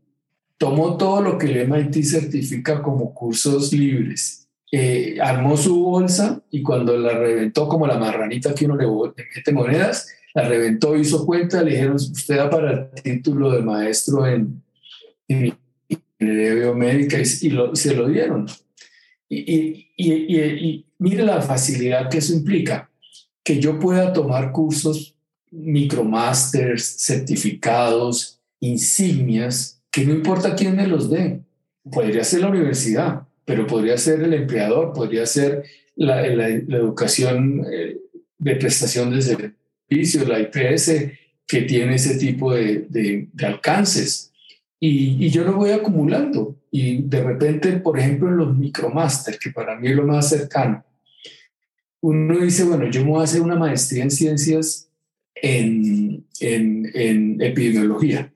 [0.57, 6.61] tomó todo lo que el MIT certifica como cursos libres, eh, armó su bolsa y
[6.61, 11.61] cuando la reventó como la marranita que uno le mete monedas, la reventó, hizo cuenta,
[11.61, 14.61] le dijeron, usted da para el título de maestro en,
[15.27, 15.55] en
[16.19, 18.47] biomédica y, lo, se lo dieron.
[19.29, 22.89] Y, y, y, mire la facilidad que eso implica,
[23.43, 25.15] que yo pueda tomar cursos,
[25.51, 31.41] micromasters, certificados, insignias, que no importa quién me los dé.
[31.89, 35.63] Podría ser la universidad, pero podría ser el empleador, podría ser
[35.95, 37.97] la, educación eh,
[38.37, 41.11] de prestación de servicios, la IPS,
[41.47, 44.31] que tiene ese tipo de, de, alcances.
[44.79, 46.59] Y, yo lo voy acumulando.
[46.71, 50.83] Y de repente, por ejemplo, en los micromaster, que para mí es lo más cercano,
[52.01, 54.89] uno dice, bueno, yo me voy a hacer una maestría en ciencias
[55.33, 58.31] en, en, en epidemiología.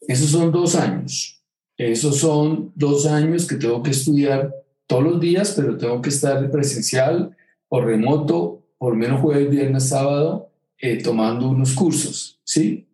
[0.00, 1.39] Esos son dos años.
[1.80, 4.54] Esos son dos años que tengo que estudiar
[4.86, 7.34] todos los días, pero tengo que estar presencial
[7.70, 12.86] o remoto, por menos jueves, viernes, sábado, eh, tomando unos cursos, ¿sí?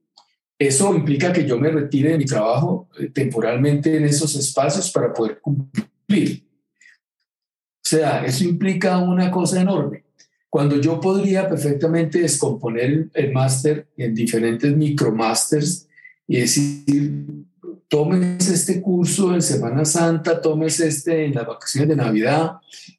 [0.57, 5.13] Eso implica que yo me retire de mi trabajo eh, temporalmente en esos espacios para
[5.13, 6.45] poder cumplir.
[6.49, 10.05] O sea, eso implica una cosa enorme.
[10.49, 15.89] Cuando yo podría perfectamente descomponer el máster en diferentes micromasters
[16.29, 17.47] y decir,
[17.89, 22.53] tomes este curso en Semana Santa, tomes este en las vacaciones de Navidad,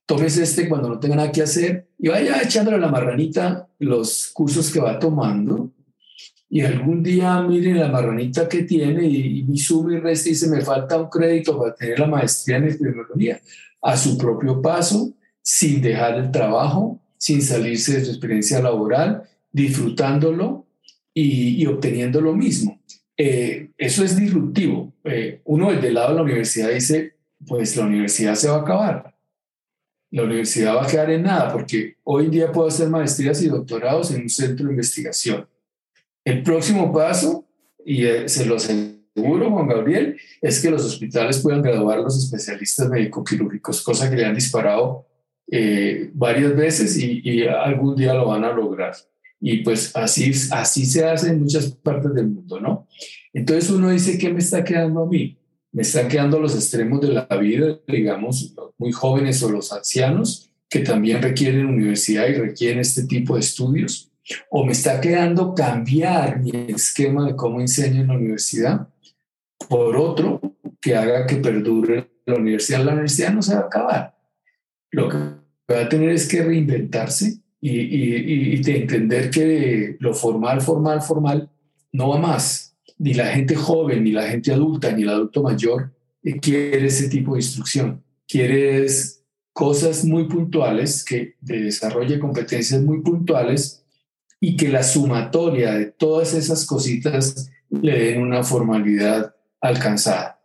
[0.06, 4.72] tomes este cuando no tenga nada que hacer y vaya echándole la marranita los cursos
[4.72, 5.72] que va tomando.
[6.50, 10.48] Y algún día miren la marranita que tiene y, y sube y resta y dice,
[10.48, 13.42] me falta un crédito para tener la maestría en epidemiología.
[13.82, 20.66] A su propio paso, sin dejar el trabajo, sin salirse de su experiencia laboral, disfrutándolo
[21.14, 22.80] y, y obteniendo lo mismo.
[23.18, 24.94] Eh, eso es disruptivo.
[25.04, 28.62] Eh, uno desde el lado de la universidad dice, pues la universidad se va a
[28.62, 29.16] acabar.
[30.10, 33.50] La universidad va a quedar en nada porque hoy en día puedo hacer maestrías y
[33.50, 35.48] doctorados en un centro de investigación.
[36.26, 37.46] El próximo paso,
[37.86, 42.18] y eh, se lo aseguro, Juan Gabriel, es que los hospitales puedan graduar a los
[42.18, 45.06] especialistas médico-quirúrgicos, cosa que le han disparado
[46.14, 48.94] varias veces y, y algún día lo van a lograr.
[49.40, 52.88] Y pues así, así se hace en muchas partes del mundo, ¿no?
[53.34, 55.38] Entonces uno dice, ¿qué me está quedando a mí?
[55.72, 60.50] Me están quedando los extremos de la vida, digamos, los muy jóvenes o los ancianos,
[60.70, 64.12] que también requieren universidad y requieren este tipo de estudios.
[64.50, 68.88] O me está quedando cambiar mi esquema de cómo enseño en la universidad
[69.70, 70.42] por otro
[70.82, 72.84] que haga que perdure la universidad.
[72.84, 74.18] La universidad no se va a acabar.
[74.92, 81.02] Lo que va a tener es que reinventarse y, de entender que lo formal, formal,
[81.02, 81.50] formal
[81.92, 82.76] no va más.
[83.00, 85.94] Ni la gente joven, ni la gente adulta, ni el adulto mayor
[86.24, 88.04] eh, quiere ese tipo de instrucción.
[88.28, 88.86] Quiere
[89.54, 93.84] cosas muy puntuales, que desarrolle competencias muy puntuales
[94.40, 100.40] y que la sumatoria de todas esas cositas le den una formalidad alcanzada.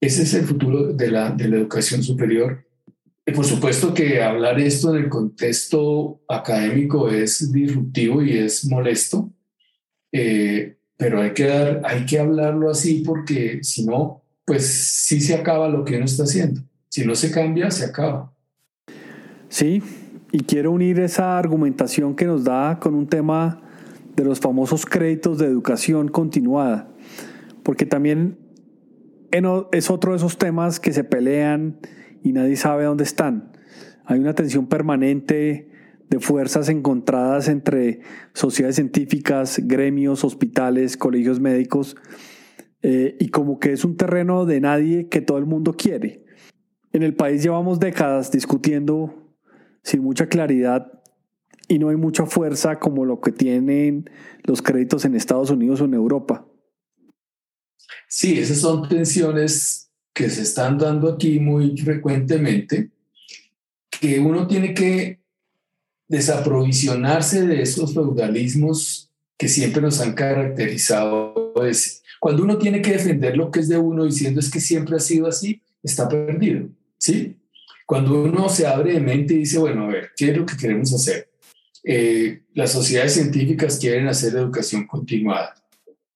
[0.00, 2.67] Ese es el futuro de la educación superior
[3.32, 9.30] por supuesto que hablar esto en el contexto académico es disruptivo y es molesto,
[10.12, 15.34] eh, pero hay que, dar, hay que hablarlo así porque si no, pues sí se
[15.34, 16.62] acaba lo que uno está haciendo.
[16.88, 18.32] Si no se cambia, se acaba.
[19.48, 19.82] Sí,
[20.32, 23.62] y quiero unir esa argumentación que nos da con un tema
[24.16, 26.88] de los famosos créditos de educación continuada,
[27.62, 28.38] porque también
[29.72, 31.78] es otro de esos temas que se pelean
[32.22, 33.52] y nadie sabe dónde están.
[34.04, 35.70] Hay una tensión permanente
[36.08, 38.00] de fuerzas encontradas entre
[38.32, 41.96] sociedades científicas, gremios, hospitales, colegios médicos,
[42.82, 46.24] eh, y como que es un terreno de nadie que todo el mundo quiere.
[46.92, 49.36] En el país llevamos décadas discutiendo
[49.82, 50.92] sin mucha claridad
[51.68, 54.08] y no hay mucha fuerza como lo que tienen
[54.44, 56.46] los créditos en Estados Unidos o en Europa.
[58.08, 59.87] Sí, esas son tensiones
[60.18, 62.90] que se están dando aquí muy frecuentemente,
[63.88, 65.20] que uno tiene que
[66.08, 71.54] desaprovisionarse de esos feudalismos que siempre nos han caracterizado.
[72.18, 74.98] Cuando uno tiene que defender lo que es de uno diciendo es que siempre ha
[74.98, 76.68] sido así, está perdido.
[76.98, 77.36] ¿sí?
[77.86, 80.56] Cuando uno se abre de mente y dice, bueno, a ver, ¿qué es lo que
[80.56, 81.30] queremos hacer?
[81.84, 85.54] Eh, las sociedades científicas quieren hacer educación continuada.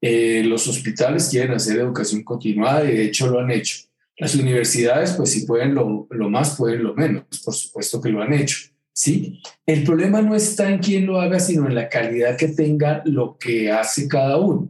[0.00, 3.91] Eh, los hospitales quieren hacer educación continuada y de hecho lo han hecho.
[4.18, 8.22] Las universidades, pues si pueden lo, lo, más, pueden lo menos, por supuesto que lo
[8.22, 8.58] han hecho.
[8.92, 9.40] ¿sí?
[9.66, 13.36] El problema no está en quién lo haga, sino en la calidad que tenga lo
[13.38, 14.68] que hace cada uno.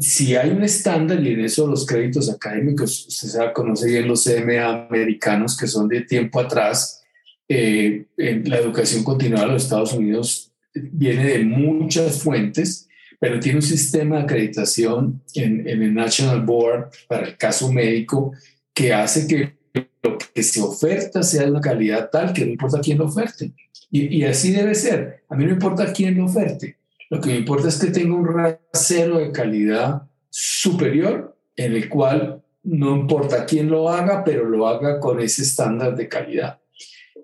[0.00, 4.24] Si hay un estándar, y en eso los créditos académicos, usted sabe, conoce bien los
[4.24, 7.02] CMA americanos que son de tiempo atrás,
[7.48, 12.87] eh, en la educación continuada de los Estados Unidos viene de muchas fuentes,
[13.18, 18.32] pero tiene un sistema de acreditación en, en el National Board para el caso médico
[18.72, 19.58] que hace que
[20.02, 23.52] lo que se oferta sea de una calidad tal que no importa quién lo oferte.
[23.90, 25.24] Y, y, así debe ser.
[25.28, 26.76] A mí no importa quién lo oferte.
[27.10, 32.42] Lo que me importa es que tenga un rasero de calidad superior en el cual
[32.62, 36.60] no importa quién lo haga, pero lo haga con ese estándar de calidad.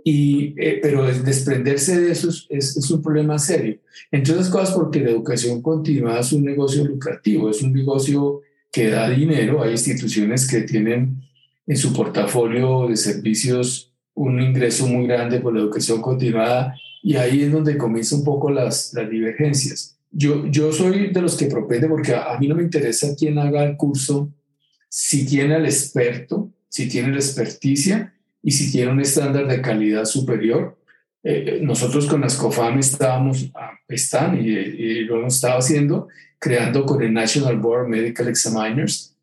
[0.07, 3.79] Y, eh, pero desprenderse de eso es, un problema serio.
[4.13, 8.91] Entre otras cosas porque la educación continuada es un negocio lucrativo, es un negocio que
[8.91, 9.63] da dinero.
[9.63, 11.23] Hay instituciones que tienen
[11.67, 17.43] en su portafolio de servicios un ingreso muy grande por la educación continuada y ahí
[17.43, 19.97] es donde comienzan un poco las, divergencias.
[20.11, 23.77] Yo, soy de los que propende porque a, mí no me interesa quién haga el
[23.77, 24.33] curso,
[24.89, 28.14] si tiene al experto, si tiene la experticia
[28.45, 30.79] y si tiene un estándar de calidad superior.
[31.23, 36.85] Eh, nosotros con las COFAM estábamos, ah, están y, y, lo hemos estado haciendo, creando
[36.85, 39.17] con el National Board of Medical Examiners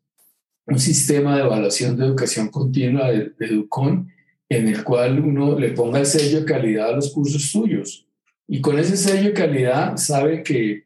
[0.66, 4.08] un sistema de evaluación de educación continua de, de Educon
[4.48, 8.06] en el cual uno le ponga el sello de calidad a los cursos suyos.
[8.46, 10.84] Y con ese sello de calidad sabe que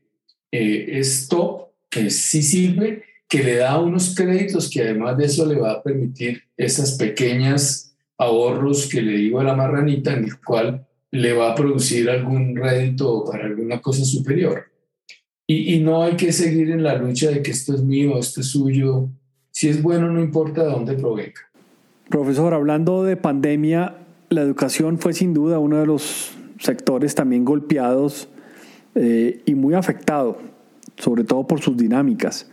[0.53, 5.47] eh, es top, que sí sirve, que le da unos créditos que además de eso
[5.47, 7.86] le va a permitir esas pequeñas
[8.19, 12.57] ahorros que le digo a la marranita, en el cual le va a producir algún
[12.57, 14.65] rédito para alguna cosa superior.
[15.47, 18.41] Y, y no hay que seguir en la lucha de que esto es mío, esto
[18.41, 19.09] es suyo,
[19.51, 21.41] si es bueno, no importa de dónde provenga.
[22.11, 23.95] Profesor, hablando de pandemia,
[24.29, 28.29] la educación fue sin duda uno de los sectores también golpeados
[28.95, 30.39] eh, y muy afectado,
[30.97, 32.51] sobre todo por sus dinámicas.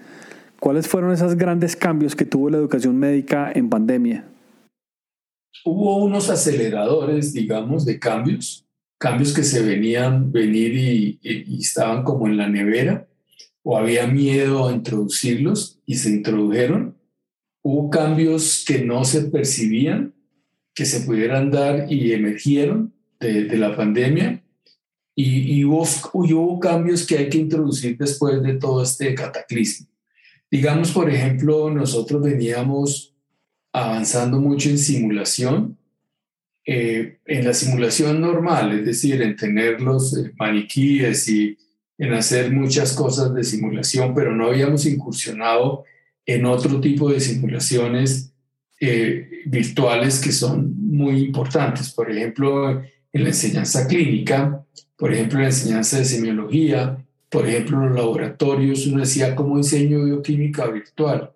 [0.59, 4.25] ¿Cuáles fueron esos grandes cambios que tuvo la educación médica en pandemia?
[5.65, 8.65] Hubo unos aceleradores, digamos, de cambios,
[8.97, 13.07] cambios que se venían venir y, y estaban como en la nevera,
[13.63, 16.97] o había miedo a introducirlos y se introdujeron.
[17.61, 20.13] Hubo cambios que no se percibían,
[20.75, 24.43] que se pudieran dar y emergieron de, de la pandemia.
[25.15, 25.85] Y, y, hubo,
[26.25, 29.87] y, hubo, cambios que hay que introducir después de todo este cataclismo.
[30.49, 33.12] Digamos, por ejemplo, nosotros veníamos
[33.73, 35.77] avanzando mucho en simulación,
[36.65, 41.57] eh, en la simulación normal, es decir, en tener los eh, maniquíes y
[41.97, 45.83] en hacer muchas cosas de simulación, pero no habíamos incursionado
[46.25, 48.31] en otro tipo de simulaciones
[48.79, 51.91] eh, virtuales que son muy importantes.
[51.91, 54.65] Por ejemplo, en la enseñanza clínica,
[54.95, 56.97] por ejemplo, en la enseñanza de semiología,
[57.29, 61.32] por ejemplo, en los laboratorios, uno decía, ¿cómo enseño bioquímica virtual?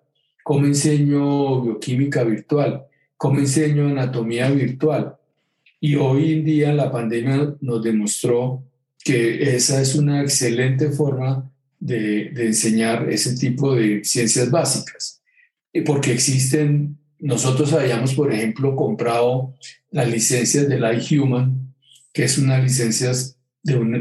[0.48, 2.86] ¿Cómo enseño bioquímica virtual?
[3.18, 5.14] ¿Cómo enseño anatomía virtual?
[5.78, 8.64] Y hoy en día la pandemia nos demostró
[9.04, 15.20] que esa es una excelente forma de, enseñar ese tipo de ciencias básicas,
[15.84, 19.52] porque existen, nosotros habíamos, por ejemplo, comprado
[19.90, 21.74] las licencias del iHuman,
[22.10, 23.12] que es una licencia
[23.62, 23.98] de una,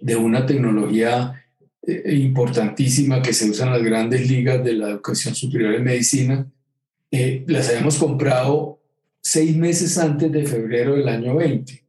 [0.00, 1.39] de una, tecnología
[1.86, 6.46] importantísima que se usa en las grandes ligas de la educación superior en medicina,
[7.10, 8.78] eh, las habíamos comprado
[9.20, 11.82] seis meses antes de febrero del año 20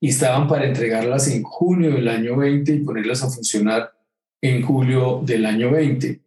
[0.00, 3.92] y estaban para entregarlas en junio del año 20 y ponerlas a funcionar
[4.40, 6.20] en julio del año 20.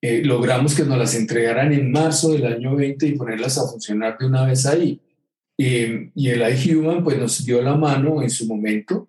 [0.00, 4.16] Eh, logramos que nos las entregaran en marzo del año 20 y ponerlas a funcionar
[4.18, 5.00] de una vez ahí.
[5.56, 9.08] Eh, y el iHuman pues nos dio la mano en su momento,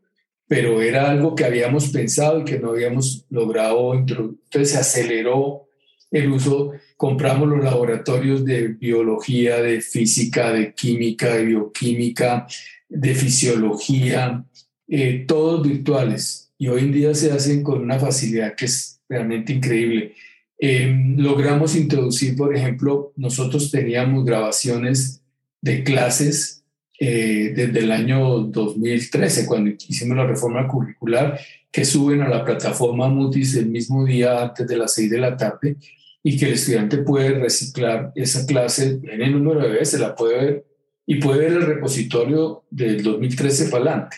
[0.50, 3.94] pero era algo que habíamos pensado y que no habíamos logrado.
[3.94, 5.68] Entonces se aceleró
[6.10, 12.48] el uso, compramos los laboratorios de biología, de física, de química, de bioquímica,
[12.90, 14.44] de fisiología,
[14.88, 16.52] eh, todos virtuales.
[16.58, 20.16] Y hoy en día se hacen con una facilidad que es realmente increíble.
[20.58, 25.22] Em, logramos introducir, por ejemplo, nosotros teníamos grabaciones
[25.62, 26.59] de clases
[27.00, 31.40] eh, desde el año 2013, cuando hicimos la reforma curricular,
[31.72, 35.38] que suben a la plataforma Mutis el mismo día antes de las seis de la
[35.38, 35.78] tarde
[36.22, 40.36] y que el estudiante puede reciclar esa clase en el número de veces, la puede
[40.36, 40.66] ver
[41.06, 44.18] y puede ver el repositorio del 2013 para adelante.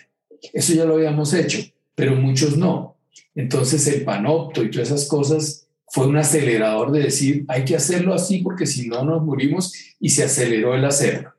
[0.52, 1.60] Eso ya lo habíamos hecho,
[1.94, 2.98] pero muchos no.
[3.36, 8.14] Entonces el panopto y todas esas cosas fue un acelerador de decir, hay que hacerlo
[8.14, 11.34] así porque si no nos morimos y se aceleró el hacerlo.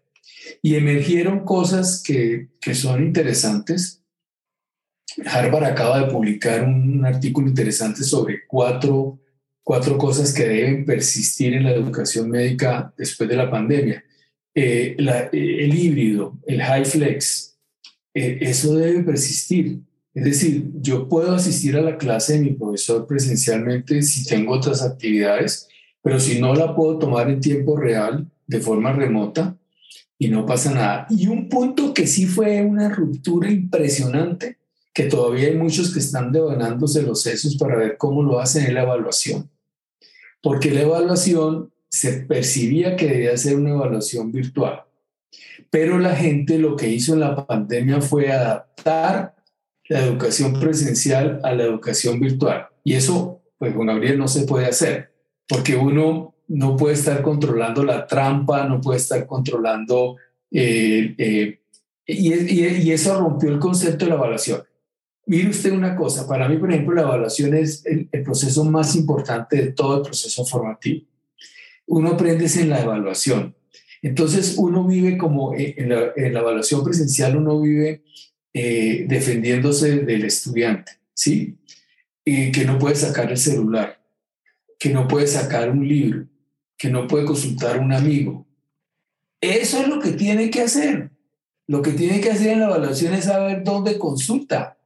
[0.63, 4.03] Y emergieron cosas que, que son interesantes.
[5.27, 9.19] Harvard acaba de publicar un artículo interesante sobre cuatro,
[9.63, 14.05] cuatro cosas que deben persistir en la educación médica después de la pandemia.
[14.55, 17.59] Eh, el híbrido, el high flex,
[18.15, 19.81] eh, eso debe persistir.
[20.15, 24.83] Es decir, yo puedo asistir a la clase de mi profesor presencialmente si tengo otras
[24.83, 25.69] actividades,
[26.03, 29.57] pero si no la puedo tomar en tiempo real, de forma remota,
[30.23, 31.07] y no pasa nada.
[31.11, 34.57] Y un punto que sí fue una ruptura impresionante,
[34.95, 38.75] que todavía hay muchos que están devanándose los sesos para ver cómo lo hacen en
[38.75, 39.51] la evaluación.
[40.41, 44.85] Porque la evaluación se percibía que debía ser una evaluación virtual.
[45.71, 49.35] Pero la gente lo que hizo en la pandemia fue adaptar
[49.89, 52.69] la educación presencial a la educación virtual.
[52.85, 55.13] Y eso, pues con Gabriel no se puede hacer,
[55.49, 60.17] porque uno no puede estar controlando la trampa, no puede estar controlando...
[60.51, 61.59] Eh, eh,
[62.07, 64.63] y, eso rompió el concepto de la evaluación.
[65.25, 69.57] Mire usted una cosa, para mí, por ejemplo, la evaluación es el, proceso más importante
[69.57, 71.07] de todo el proceso formativo.
[71.87, 73.55] Uno aprende en la evaluación.
[74.03, 78.03] Entonces, uno vive como eh, en la, evaluación presencial, uno vive
[78.53, 81.57] eh, defendiéndose del estudiante, ¿sí?
[82.25, 84.03] Y que no puede sacar el celular,
[84.79, 86.27] que no puede sacar un libro,
[86.83, 88.45] que no puede consultar un amigo.
[89.41, 91.13] Eso es lo que tiene que hacer.
[91.69, 94.77] Lo que tiene que hacer en la evaluación es saber dónde consulta.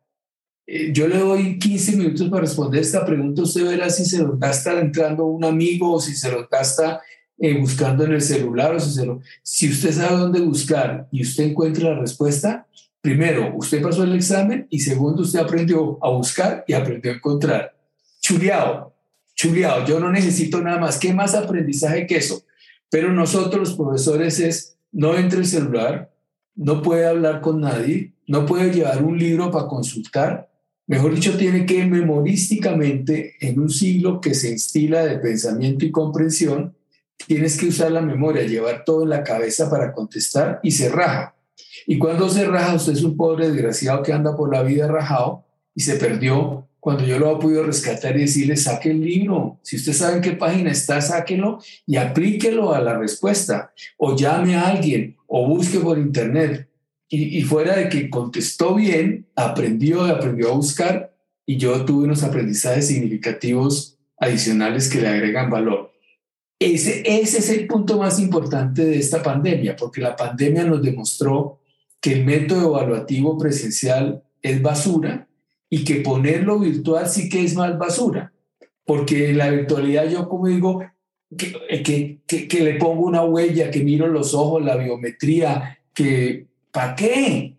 [0.66, 3.40] Eh, yo le doy 15 minutos para responder esta pregunta.
[3.40, 7.00] Usted verá si se lo gasta entrando un amigo o si se lo gasta
[7.38, 8.74] eh, buscando en el celular.
[8.74, 9.22] O si, se lo...
[9.42, 12.66] si usted sabe dónde buscar y usted encuentra la respuesta,
[13.00, 17.74] primero, usted pasó el examen y segundo, usted aprendió a buscar y aprendió a encontrar.
[18.20, 18.95] Chuleado,
[19.36, 20.98] chuleado, yo no necesito nada más.
[20.98, 22.42] ¿Qué más aprendizaje que eso?
[22.90, 26.12] Pero nosotros los profesores es, no entre el celular,
[26.54, 30.50] no puede hablar con nadie, no puede llevar un libro para consultar.
[30.86, 36.74] Mejor dicho, tiene que memorísticamente, en un siglo que se instila de pensamiento y comprensión,
[37.26, 41.34] tienes que usar la memoria, llevar todo en la cabeza para contestar y se raja.
[41.86, 45.44] Y cuando se raja, usted es un pobre desgraciado que anda por la vida rajado
[45.74, 46.65] y se perdió.
[46.86, 49.58] Cuando yo lo he podido rescatar y decirle, saque el libro.
[49.64, 53.72] Si usted sabe en qué página está, sáquelo y aplíquelo a la respuesta.
[53.96, 56.68] O llame a alguien o busque por internet.
[57.08, 61.12] Y, y fuera de que contestó bien, aprendió, aprendió a buscar
[61.44, 65.90] y yo tuve unos aprendizajes significativos adicionales que le agregan valor.
[66.60, 71.58] Ese, ese es el punto más importante de esta pandemia, porque la pandemia nos demostró
[72.00, 75.26] que el método evaluativo presencial es basura
[75.68, 78.32] y que ponerlo virtual sí que es más basura,
[78.84, 80.82] porque en la virtualidad yo como digo,
[81.36, 86.94] que, que, que, le pongo una huella, que miro los ojos, la biometría, que ¿para
[86.94, 87.56] qué?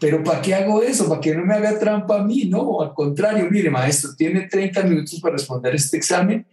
[0.00, 1.08] Pero ¿para qué hago eso?
[1.08, 2.44] ¿Para que no me haga trampa a mí?
[2.46, 6.44] No, al contrario, mire maestro, tiene 30 minutos para responder este examen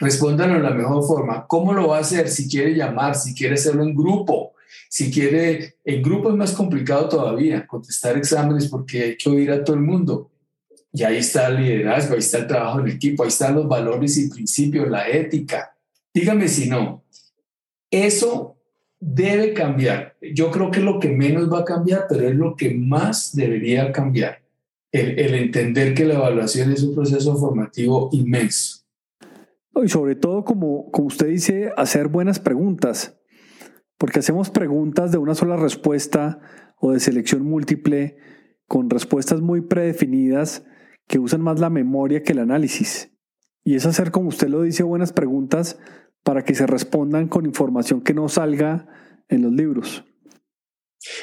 [0.00, 1.46] respóndalo de la mejor forma.
[1.46, 2.28] ¿Cómo lo va a hacer?
[2.28, 4.54] Si quiere llamar, si quiere hacerlo en grupo,
[4.88, 9.62] si quiere, en grupo es más complicado todavía contestar exámenes porque hay que oír a
[9.62, 10.30] todo el mundo.
[10.92, 14.16] Y ahí está el liderazgo, ahí está el trabajo en equipo, ahí están los valores
[14.18, 15.76] y principios, la ética.
[16.12, 17.04] Dígame si no.
[17.90, 18.56] Eso
[18.98, 20.16] debe cambiar.
[20.34, 23.34] Yo creo que es lo que menos va a cambiar, pero es lo que más
[23.34, 24.42] debería cambiar.
[24.92, 28.80] El, el entender que la evaluación es un proceso formativo inmenso
[29.84, 33.18] y sobre todo, como, como usted dice, hacer buenas preguntas,
[33.98, 36.40] porque hacemos preguntas de una sola respuesta
[36.78, 38.16] o de selección múltiple
[38.66, 40.64] con respuestas muy predefinidas
[41.10, 43.10] que usan más la memoria que el análisis.
[43.64, 45.76] Y es hacer, como usted lo dice, buenas preguntas
[46.22, 48.86] para que se respondan con información que no salga
[49.28, 50.04] en los libros.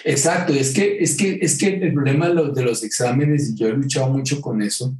[0.03, 3.73] Exacto, es que, es que, es que el problema de los, exámenes, y yo he
[3.73, 4.93] luchado mucho con eso,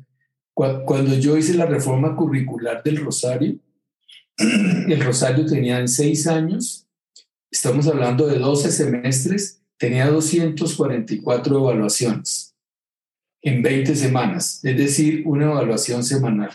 [0.53, 3.59] cuando yo hice la reforma curricular del Rosario,
[4.37, 6.87] el Rosario tenía seis años,
[7.51, 12.46] estamos hablando de 12 semestres, tenía 244 evaluaciones
[13.47, 16.51] en 20 semanas, es decir, una evaluación semanal.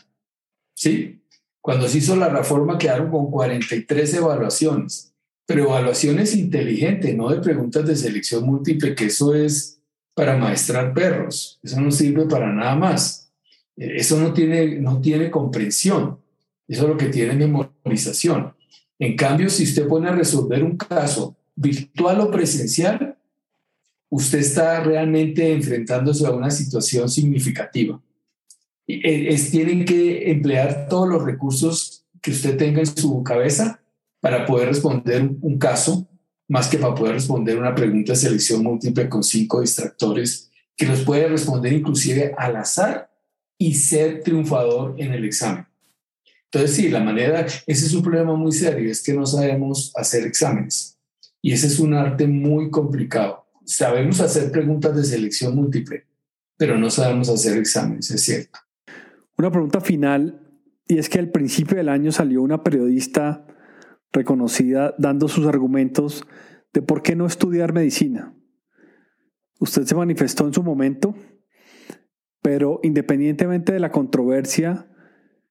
[0.75, 1.23] ¿Sí?
[1.63, 5.15] Cuando se hizo la reforma quedaron con 43 evaluaciones,
[5.47, 9.81] pero evaluaciones inteligentes, no de preguntas de selección múltiple, que eso es
[10.15, 13.31] para maestrar perros, eso no sirve para nada más.
[13.75, 16.19] Eso no tiene, no tiene comprensión,
[16.69, 18.53] eso es lo que tiene memorización.
[18.99, 23.12] En cambio, si usted pone a resolver un caso virtual o presencial,
[24.13, 27.99] usted está realmente enfrentándose a una situación significativa.
[28.87, 33.81] E, es, tienen que emplear todos los recursos que usted tenga en su cabeza
[34.21, 36.07] para poder responder un caso
[36.47, 41.01] más que para poder responder una pregunta de selección múltiple con cinco distractores, que los
[41.01, 43.11] puede responder inclusive al azar
[43.57, 45.67] y ser triunfador en el examen.
[46.45, 50.27] Entonces, sí, la manera, ese es un problema muy serio, es que no sabemos hacer
[50.27, 50.99] exámenes.
[51.41, 53.42] Y ese es un arte muy complicado.
[53.65, 56.07] Sabemos hacer preguntas de selección múltiple,
[56.57, 58.59] pero no sabemos hacer exámenes, es cierto.
[59.39, 60.41] Una pregunta final,
[60.87, 63.47] y es que al principio del año salió una periodista
[64.13, 66.25] reconocida dando sus argumentos
[66.73, 68.35] de por qué no estudiar medicina.
[69.59, 71.15] Usted se manifestó en su momento,
[72.43, 74.91] pero independientemente de la controversia,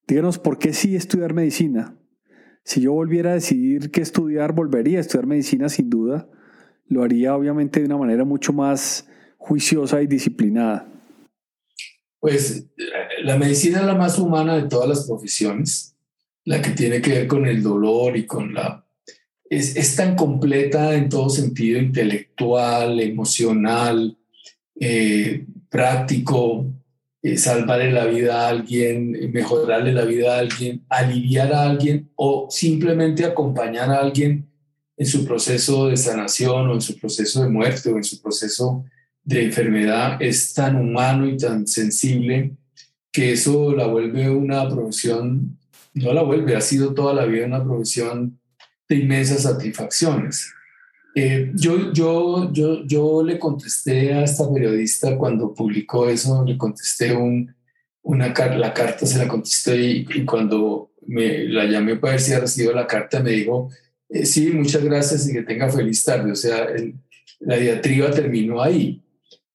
[0.08, 1.98] díganos por qué sí estudiar medicina.
[2.64, 6.30] Si yo volviera a decidir qué estudiar, volvería a estudiar medicina sin duda.
[6.92, 10.86] Lo haría obviamente de una manera mucho más juiciosa y disciplinada.
[12.20, 12.68] Pues
[13.24, 15.96] la medicina es la más humana de todas las profesiones,
[16.44, 18.86] la que tiene que ver con el dolor y con la...
[19.50, 24.18] Es, es tan completa en todo sentido, intelectual, emocional,
[24.78, 26.66] eh, práctico,
[27.24, 32.48] eh, salvarle la vida a alguien, mejorarle la vida a alguien, aliviar a alguien o
[32.50, 34.51] simplemente acompañar a alguien
[35.02, 38.86] en su proceso de sanación o en su proceso de muerte o en su proceso
[39.24, 42.52] de enfermedad es tan humano y tan sensible
[43.12, 45.58] que eso la vuelve una profesión,
[45.96, 48.40] no la vuelve, ha sido toda la vida una profesión
[48.88, 50.54] de inmensas satisfacciones.
[51.16, 57.12] Eh, yo, yo, yo, yo le contesté a esta periodista cuando publicó eso, le contesté
[57.12, 57.52] un,
[58.04, 62.42] una la carta, se la contesté y, cuando me la llamé para ver si había
[62.42, 63.72] recibido la carta, me dijo,
[64.12, 66.32] eh, sí, muchas gracias y que tenga feliz tarde.
[66.32, 66.68] O sea,
[67.40, 69.02] la diatriba terminó ahí,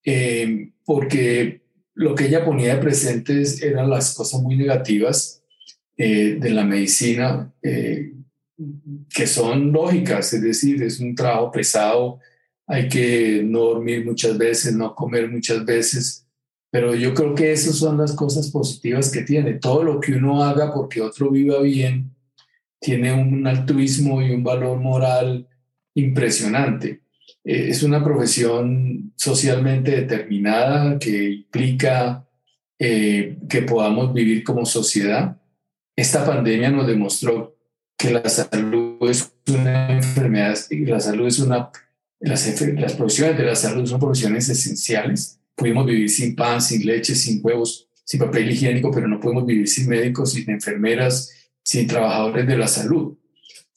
[0.04, 1.62] eh, porque
[1.94, 5.42] lo que ella ponía de presentes eran las cosas muy negativas
[5.96, 12.18] de la medicina, que son lógicas, es decir, es un trabajo pesado,
[12.66, 16.26] hay que no dormir muchas veces, no comer muchas veces,
[16.70, 19.54] pero yo creo que esas son las cosas positivas que tiene.
[19.54, 22.15] Todo lo que uno haga porque otro viva bien
[22.80, 25.48] tiene un altruismo y un valor moral
[25.94, 27.02] impresionante.
[27.44, 32.26] Eh, es una profesión socialmente determinada que implica
[32.78, 35.40] eh, que podamos vivir como sociedad.
[35.96, 37.56] Esta pandemia nos demostró
[37.96, 41.70] que la salud es una enfermedad y la salud es una,
[42.20, 45.40] las, las profesiones de la salud son profesiones esenciales.
[45.54, 49.66] Pudimos vivir sin pan, sin leche, sin huevos, sin papel higiénico, pero no podemos vivir
[49.68, 51.32] sin médicos, sin enfermeras,
[51.66, 53.14] sin trabajadores de la salud.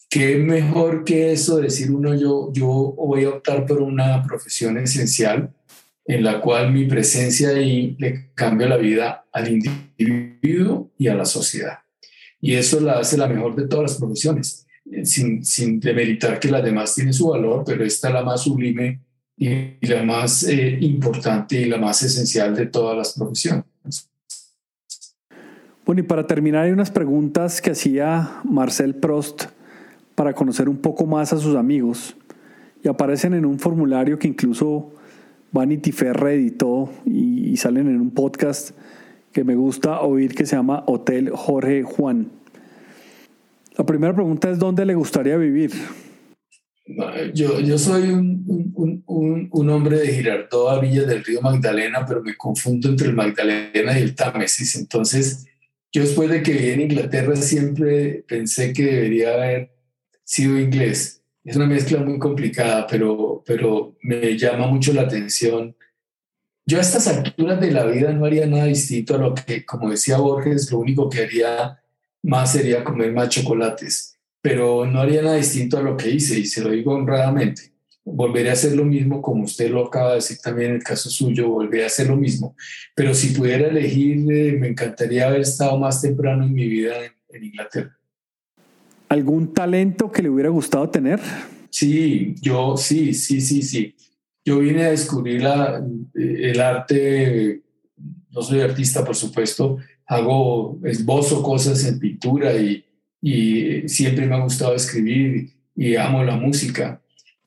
[0.08, 5.52] ¿Qué mejor que eso decir uno, yo, yo voy a optar por una profesión esencial
[6.06, 11.26] en la cual mi presencia ahí le cambia la vida al individuo y a la
[11.26, 11.80] sociedad?
[12.40, 16.52] Y eso la hace la mejor de todas las profesiones, eh, sin, sin demeritar que
[16.52, 19.02] las demás tienen su valor, pero esta es la más sublime
[19.36, 23.64] y la más eh, importante y la más esencial de todas las profesiones.
[25.90, 29.46] Bueno, y para terminar hay unas preguntas que hacía Marcel Prost
[30.14, 32.16] para conocer un poco más a sus amigos
[32.84, 34.94] y aparecen en un formulario que incluso
[35.52, 38.78] Vanity Fair reeditó y, salen en un podcast
[39.34, 42.34] que me gusta oír que se llama Hotel Jorge Juan.
[43.76, 45.72] La primera pregunta es, ¿dónde le gustaría vivir?
[47.34, 48.44] Yo, yo soy un,
[48.76, 53.16] un, un, hombre de Girardot a Villa del Río Magdalena, pero me confundo entre el
[53.16, 54.76] Magdalena y el Támesis.
[54.76, 55.49] Entonces,
[55.92, 59.72] yo después de que viví en Inglaterra siempre pensé que debería haber
[60.24, 61.24] sido inglés.
[61.44, 65.76] Es una mezcla muy complicada, pero, pero me llama mucho la atención
[66.70, 69.90] yo a estas alturas de la vida no haría nada distinto a lo que, como
[69.90, 71.82] decía Borges, lo único que haría
[72.22, 76.46] más sería comer más chocolates, pero no haría nada distinto a lo que hice y
[76.46, 77.74] se lo digo honradamente.
[78.12, 81.10] Volveré a hacer lo mismo, como usted lo acaba de decir también en el caso
[81.10, 82.56] suyo, volveré a hacer lo mismo.
[82.96, 86.96] Pero si pudiera elegir, eh, me encantaría haber estado más temprano en mi vida
[87.30, 87.98] en Inglaterra.
[89.08, 91.20] ¿Algún talento que le hubiera gustado tener?
[91.70, 93.96] Sí, yo sí, sí, sí, sí
[94.50, 95.86] yo vine a descubrir la,
[96.16, 97.62] el arte,
[98.32, 102.84] no soy artista por supuesto, hago, esbozo cosas en pintura y,
[103.22, 107.00] y siempre me ha gustado escribir y amo la música.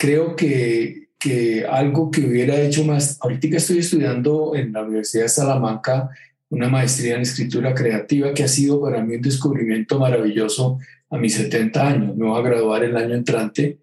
[0.03, 5.28] Creo que, que algo que hubiera hecho más, ahorita estoy estudiando en la Universidad de
[5.28, 6.11] Salamanca
[6.50, 11.34] una maestría en escritura creativa que ha sido para mí un descubrimiento maravilloso a mis
[11.34, 12.16] 70 años.
[12.16, 13.78] Me voy a graduar el año entrante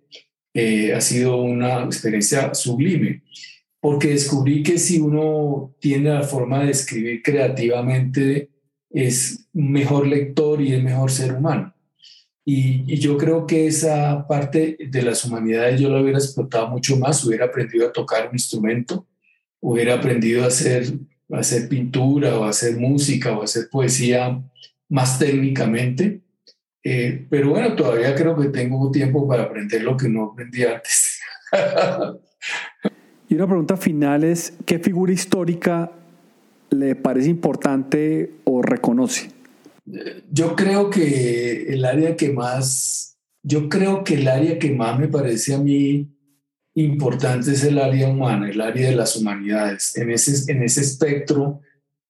[0.53, 3.22] eh, ha sido una experiencia sublime,
[3.80, 8.49] porque descubrí que si uno tiene la forma de escribir creativamente,
[8.89, 11.74] es mejor lector y es mejor ser humano.
[12.51, 17.23] Y, yo creo que esa parte de las humanidades yo la hubiera explotado mucho más,
[17.23, 19.05] hubiera aprendido a tocar un instrumento,
[19.59, 20.91] hubiera aprendido a hacer,
[21.31, 24.41] a hacer pintura o a hacer música o a hacer poesía
[24.89, 26.21] más técnicamente.
[26.83, 31.19] Eh, pero bueno, todavía creo que tengo tiempo para aprender lo que no aprendí antes.
[33.29, 35.91] y una pregunta final es, ¿qué figura histórica
[36.71, 39.38] le parece importante o reconoce?
[40.31, 45.07] Yo creo que el área que más, yo creo que el área que más me
[45.07, 46.07] parece a mí
[46.75, 49.97] importante es el área humana, el área de las humanidades.
[49.97, 51.61] En ese, en ese espectro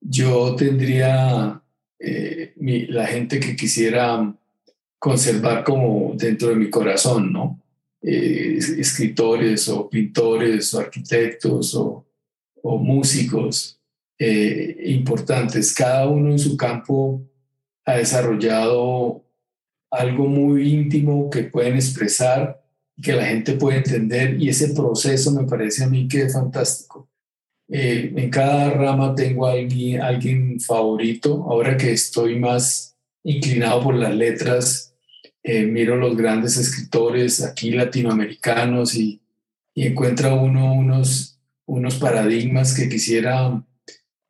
[0.01, 1.61] yo tendría
[1.99, 2.53] eh,
[2.89, 4.33] la gente que quisiera
[4.97, 7.61] conservar como dentro de mi corazón, ¿no?
[8.01, 12.05] Eh, escritores o pintores o arquitectos o,
[12.61, 13.79] o músicos
[14.17, 17.21] eh, importantes, cada uno en su campo
[17.85, 19.25] ha desarrollado
[19.91, 22.63] algo muy íntimo que pueden expresar,
[23.01, 27.09] que la gente puede entender y ese proceso me parece a mí que es fantástico.
[27.71, 31.45] Eh, en cada rama tengo alguien, alguien favorito.
[31.47, 34.95] Ahora que estoy más inclinado por las letras,
[35.43, 39.21] eh, miro los grandes escritores aquí latinoamericanos y,
[39.73, 43.63] y encuentra uno unos, unos paradigmas que quisiera,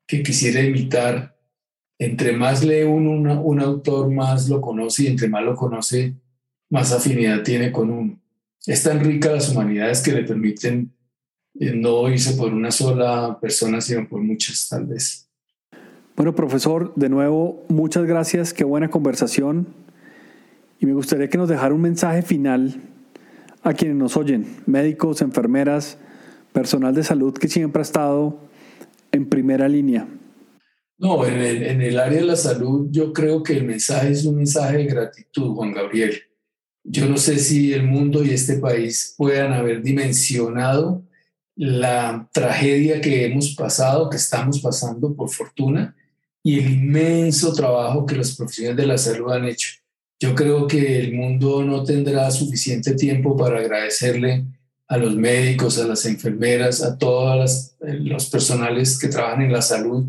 [0.05, 1.38] que quisiera imitar
[1.99, 6.15] entre más lee uno un autor, más lo conoce y entre más lo conoce,
[6.69, 8.19] más afinidad tiene con uno.
[8.65, 10.91] Es tan rica las humanidades que le permiten
[11.59, 15.27] eh, no irse por una sola persona, sino por muchas tal vez.
[16.15, 19.67] Bueno, profesor, de nuevo, muchas gracias, qué buena conversación.
[20.79, 22.81] Y me gustaría que nos dejara un mensaje final
[23.63, 25.97] a quienes nos oyen, médicos, enfermeras,
[26.53, 28.39] personal de salud que siempre ha estado
[29.11, 30.07] en primera línea.
[30.99, 34.79] No, en el, área de la salud yo creo que el mensaje es un mensaje
[34.79, 36.21] de gratitud, Juan Gabriel.
[36.83, 41.01] Yo no sé si el mundo y este país puedan haber dimensionado
[41.55, 45.95] la tragedia que hemos pasado, que estamos pasando por fortuna,
[46.43, 49.69] y el inmenso trabajo que los profesionales de la salud han hecho.
[50.19, 54.43] Yo creo que el mundo no tendrá suficiente tiempo para agradecerle
[54.85, 60.05] a los médicos, a las enfermeras, a todos los personales que trabajan en la salud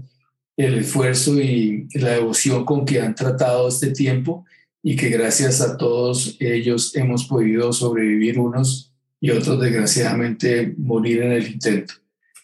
[0.56, 4.44] el esfuerzo y la devoción con que han tratado este tiempo
[4.82, 11.32] y que gracias a todos ellos hemos podido sobrevivir unos y otros desgraciadamente morir en
[11.32, 11.94] el intento.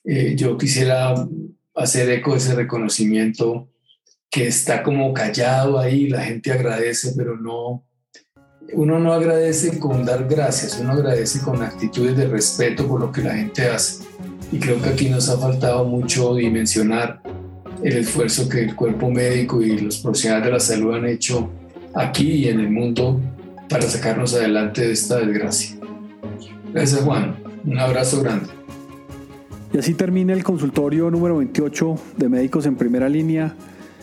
[0.04, 1.14] Eh, yo quisiera
[1.74, 3.68] hacer eco de ese reconocimiento
[4.30, 7.84] que está como callado ahí, la gente agradece, pero no,
[8.72, 13.22] uno no agradece con dar gracias, uno agradece con actitudes de respeto por lo que
[13.22, 14.04] la gente hace.
[14.52, 17.22] Y creo que aquí nos ha faltado mucho dimensionar
[17.83, 21.51] el esfuerzo que el cuerpo médico y los profesionales de la salud han hecho
[21.95, 23.20] aquí y en el mundo
[23.68, 25.77] para sacarnos adelante de esta desgracia.
[26.72, 28.49] Gracias Juan, un abrazo grande.
[29.72, 33.55] Y así termina el consultorio número 28 de Médicos en Primera Línea.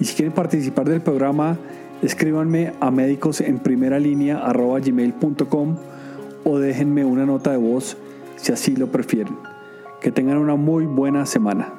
[0.00, 1.56] y si quieren participar del programa,
[2.02, 5.76] escríbanme a médicosenprimeralinea.gmail.com
[6.44, 7.96] o déjenme una nota de voz
[8.36, 9.36] si así lo prefieren.
[10.00, 11.74] Que tengan una muy buena semana.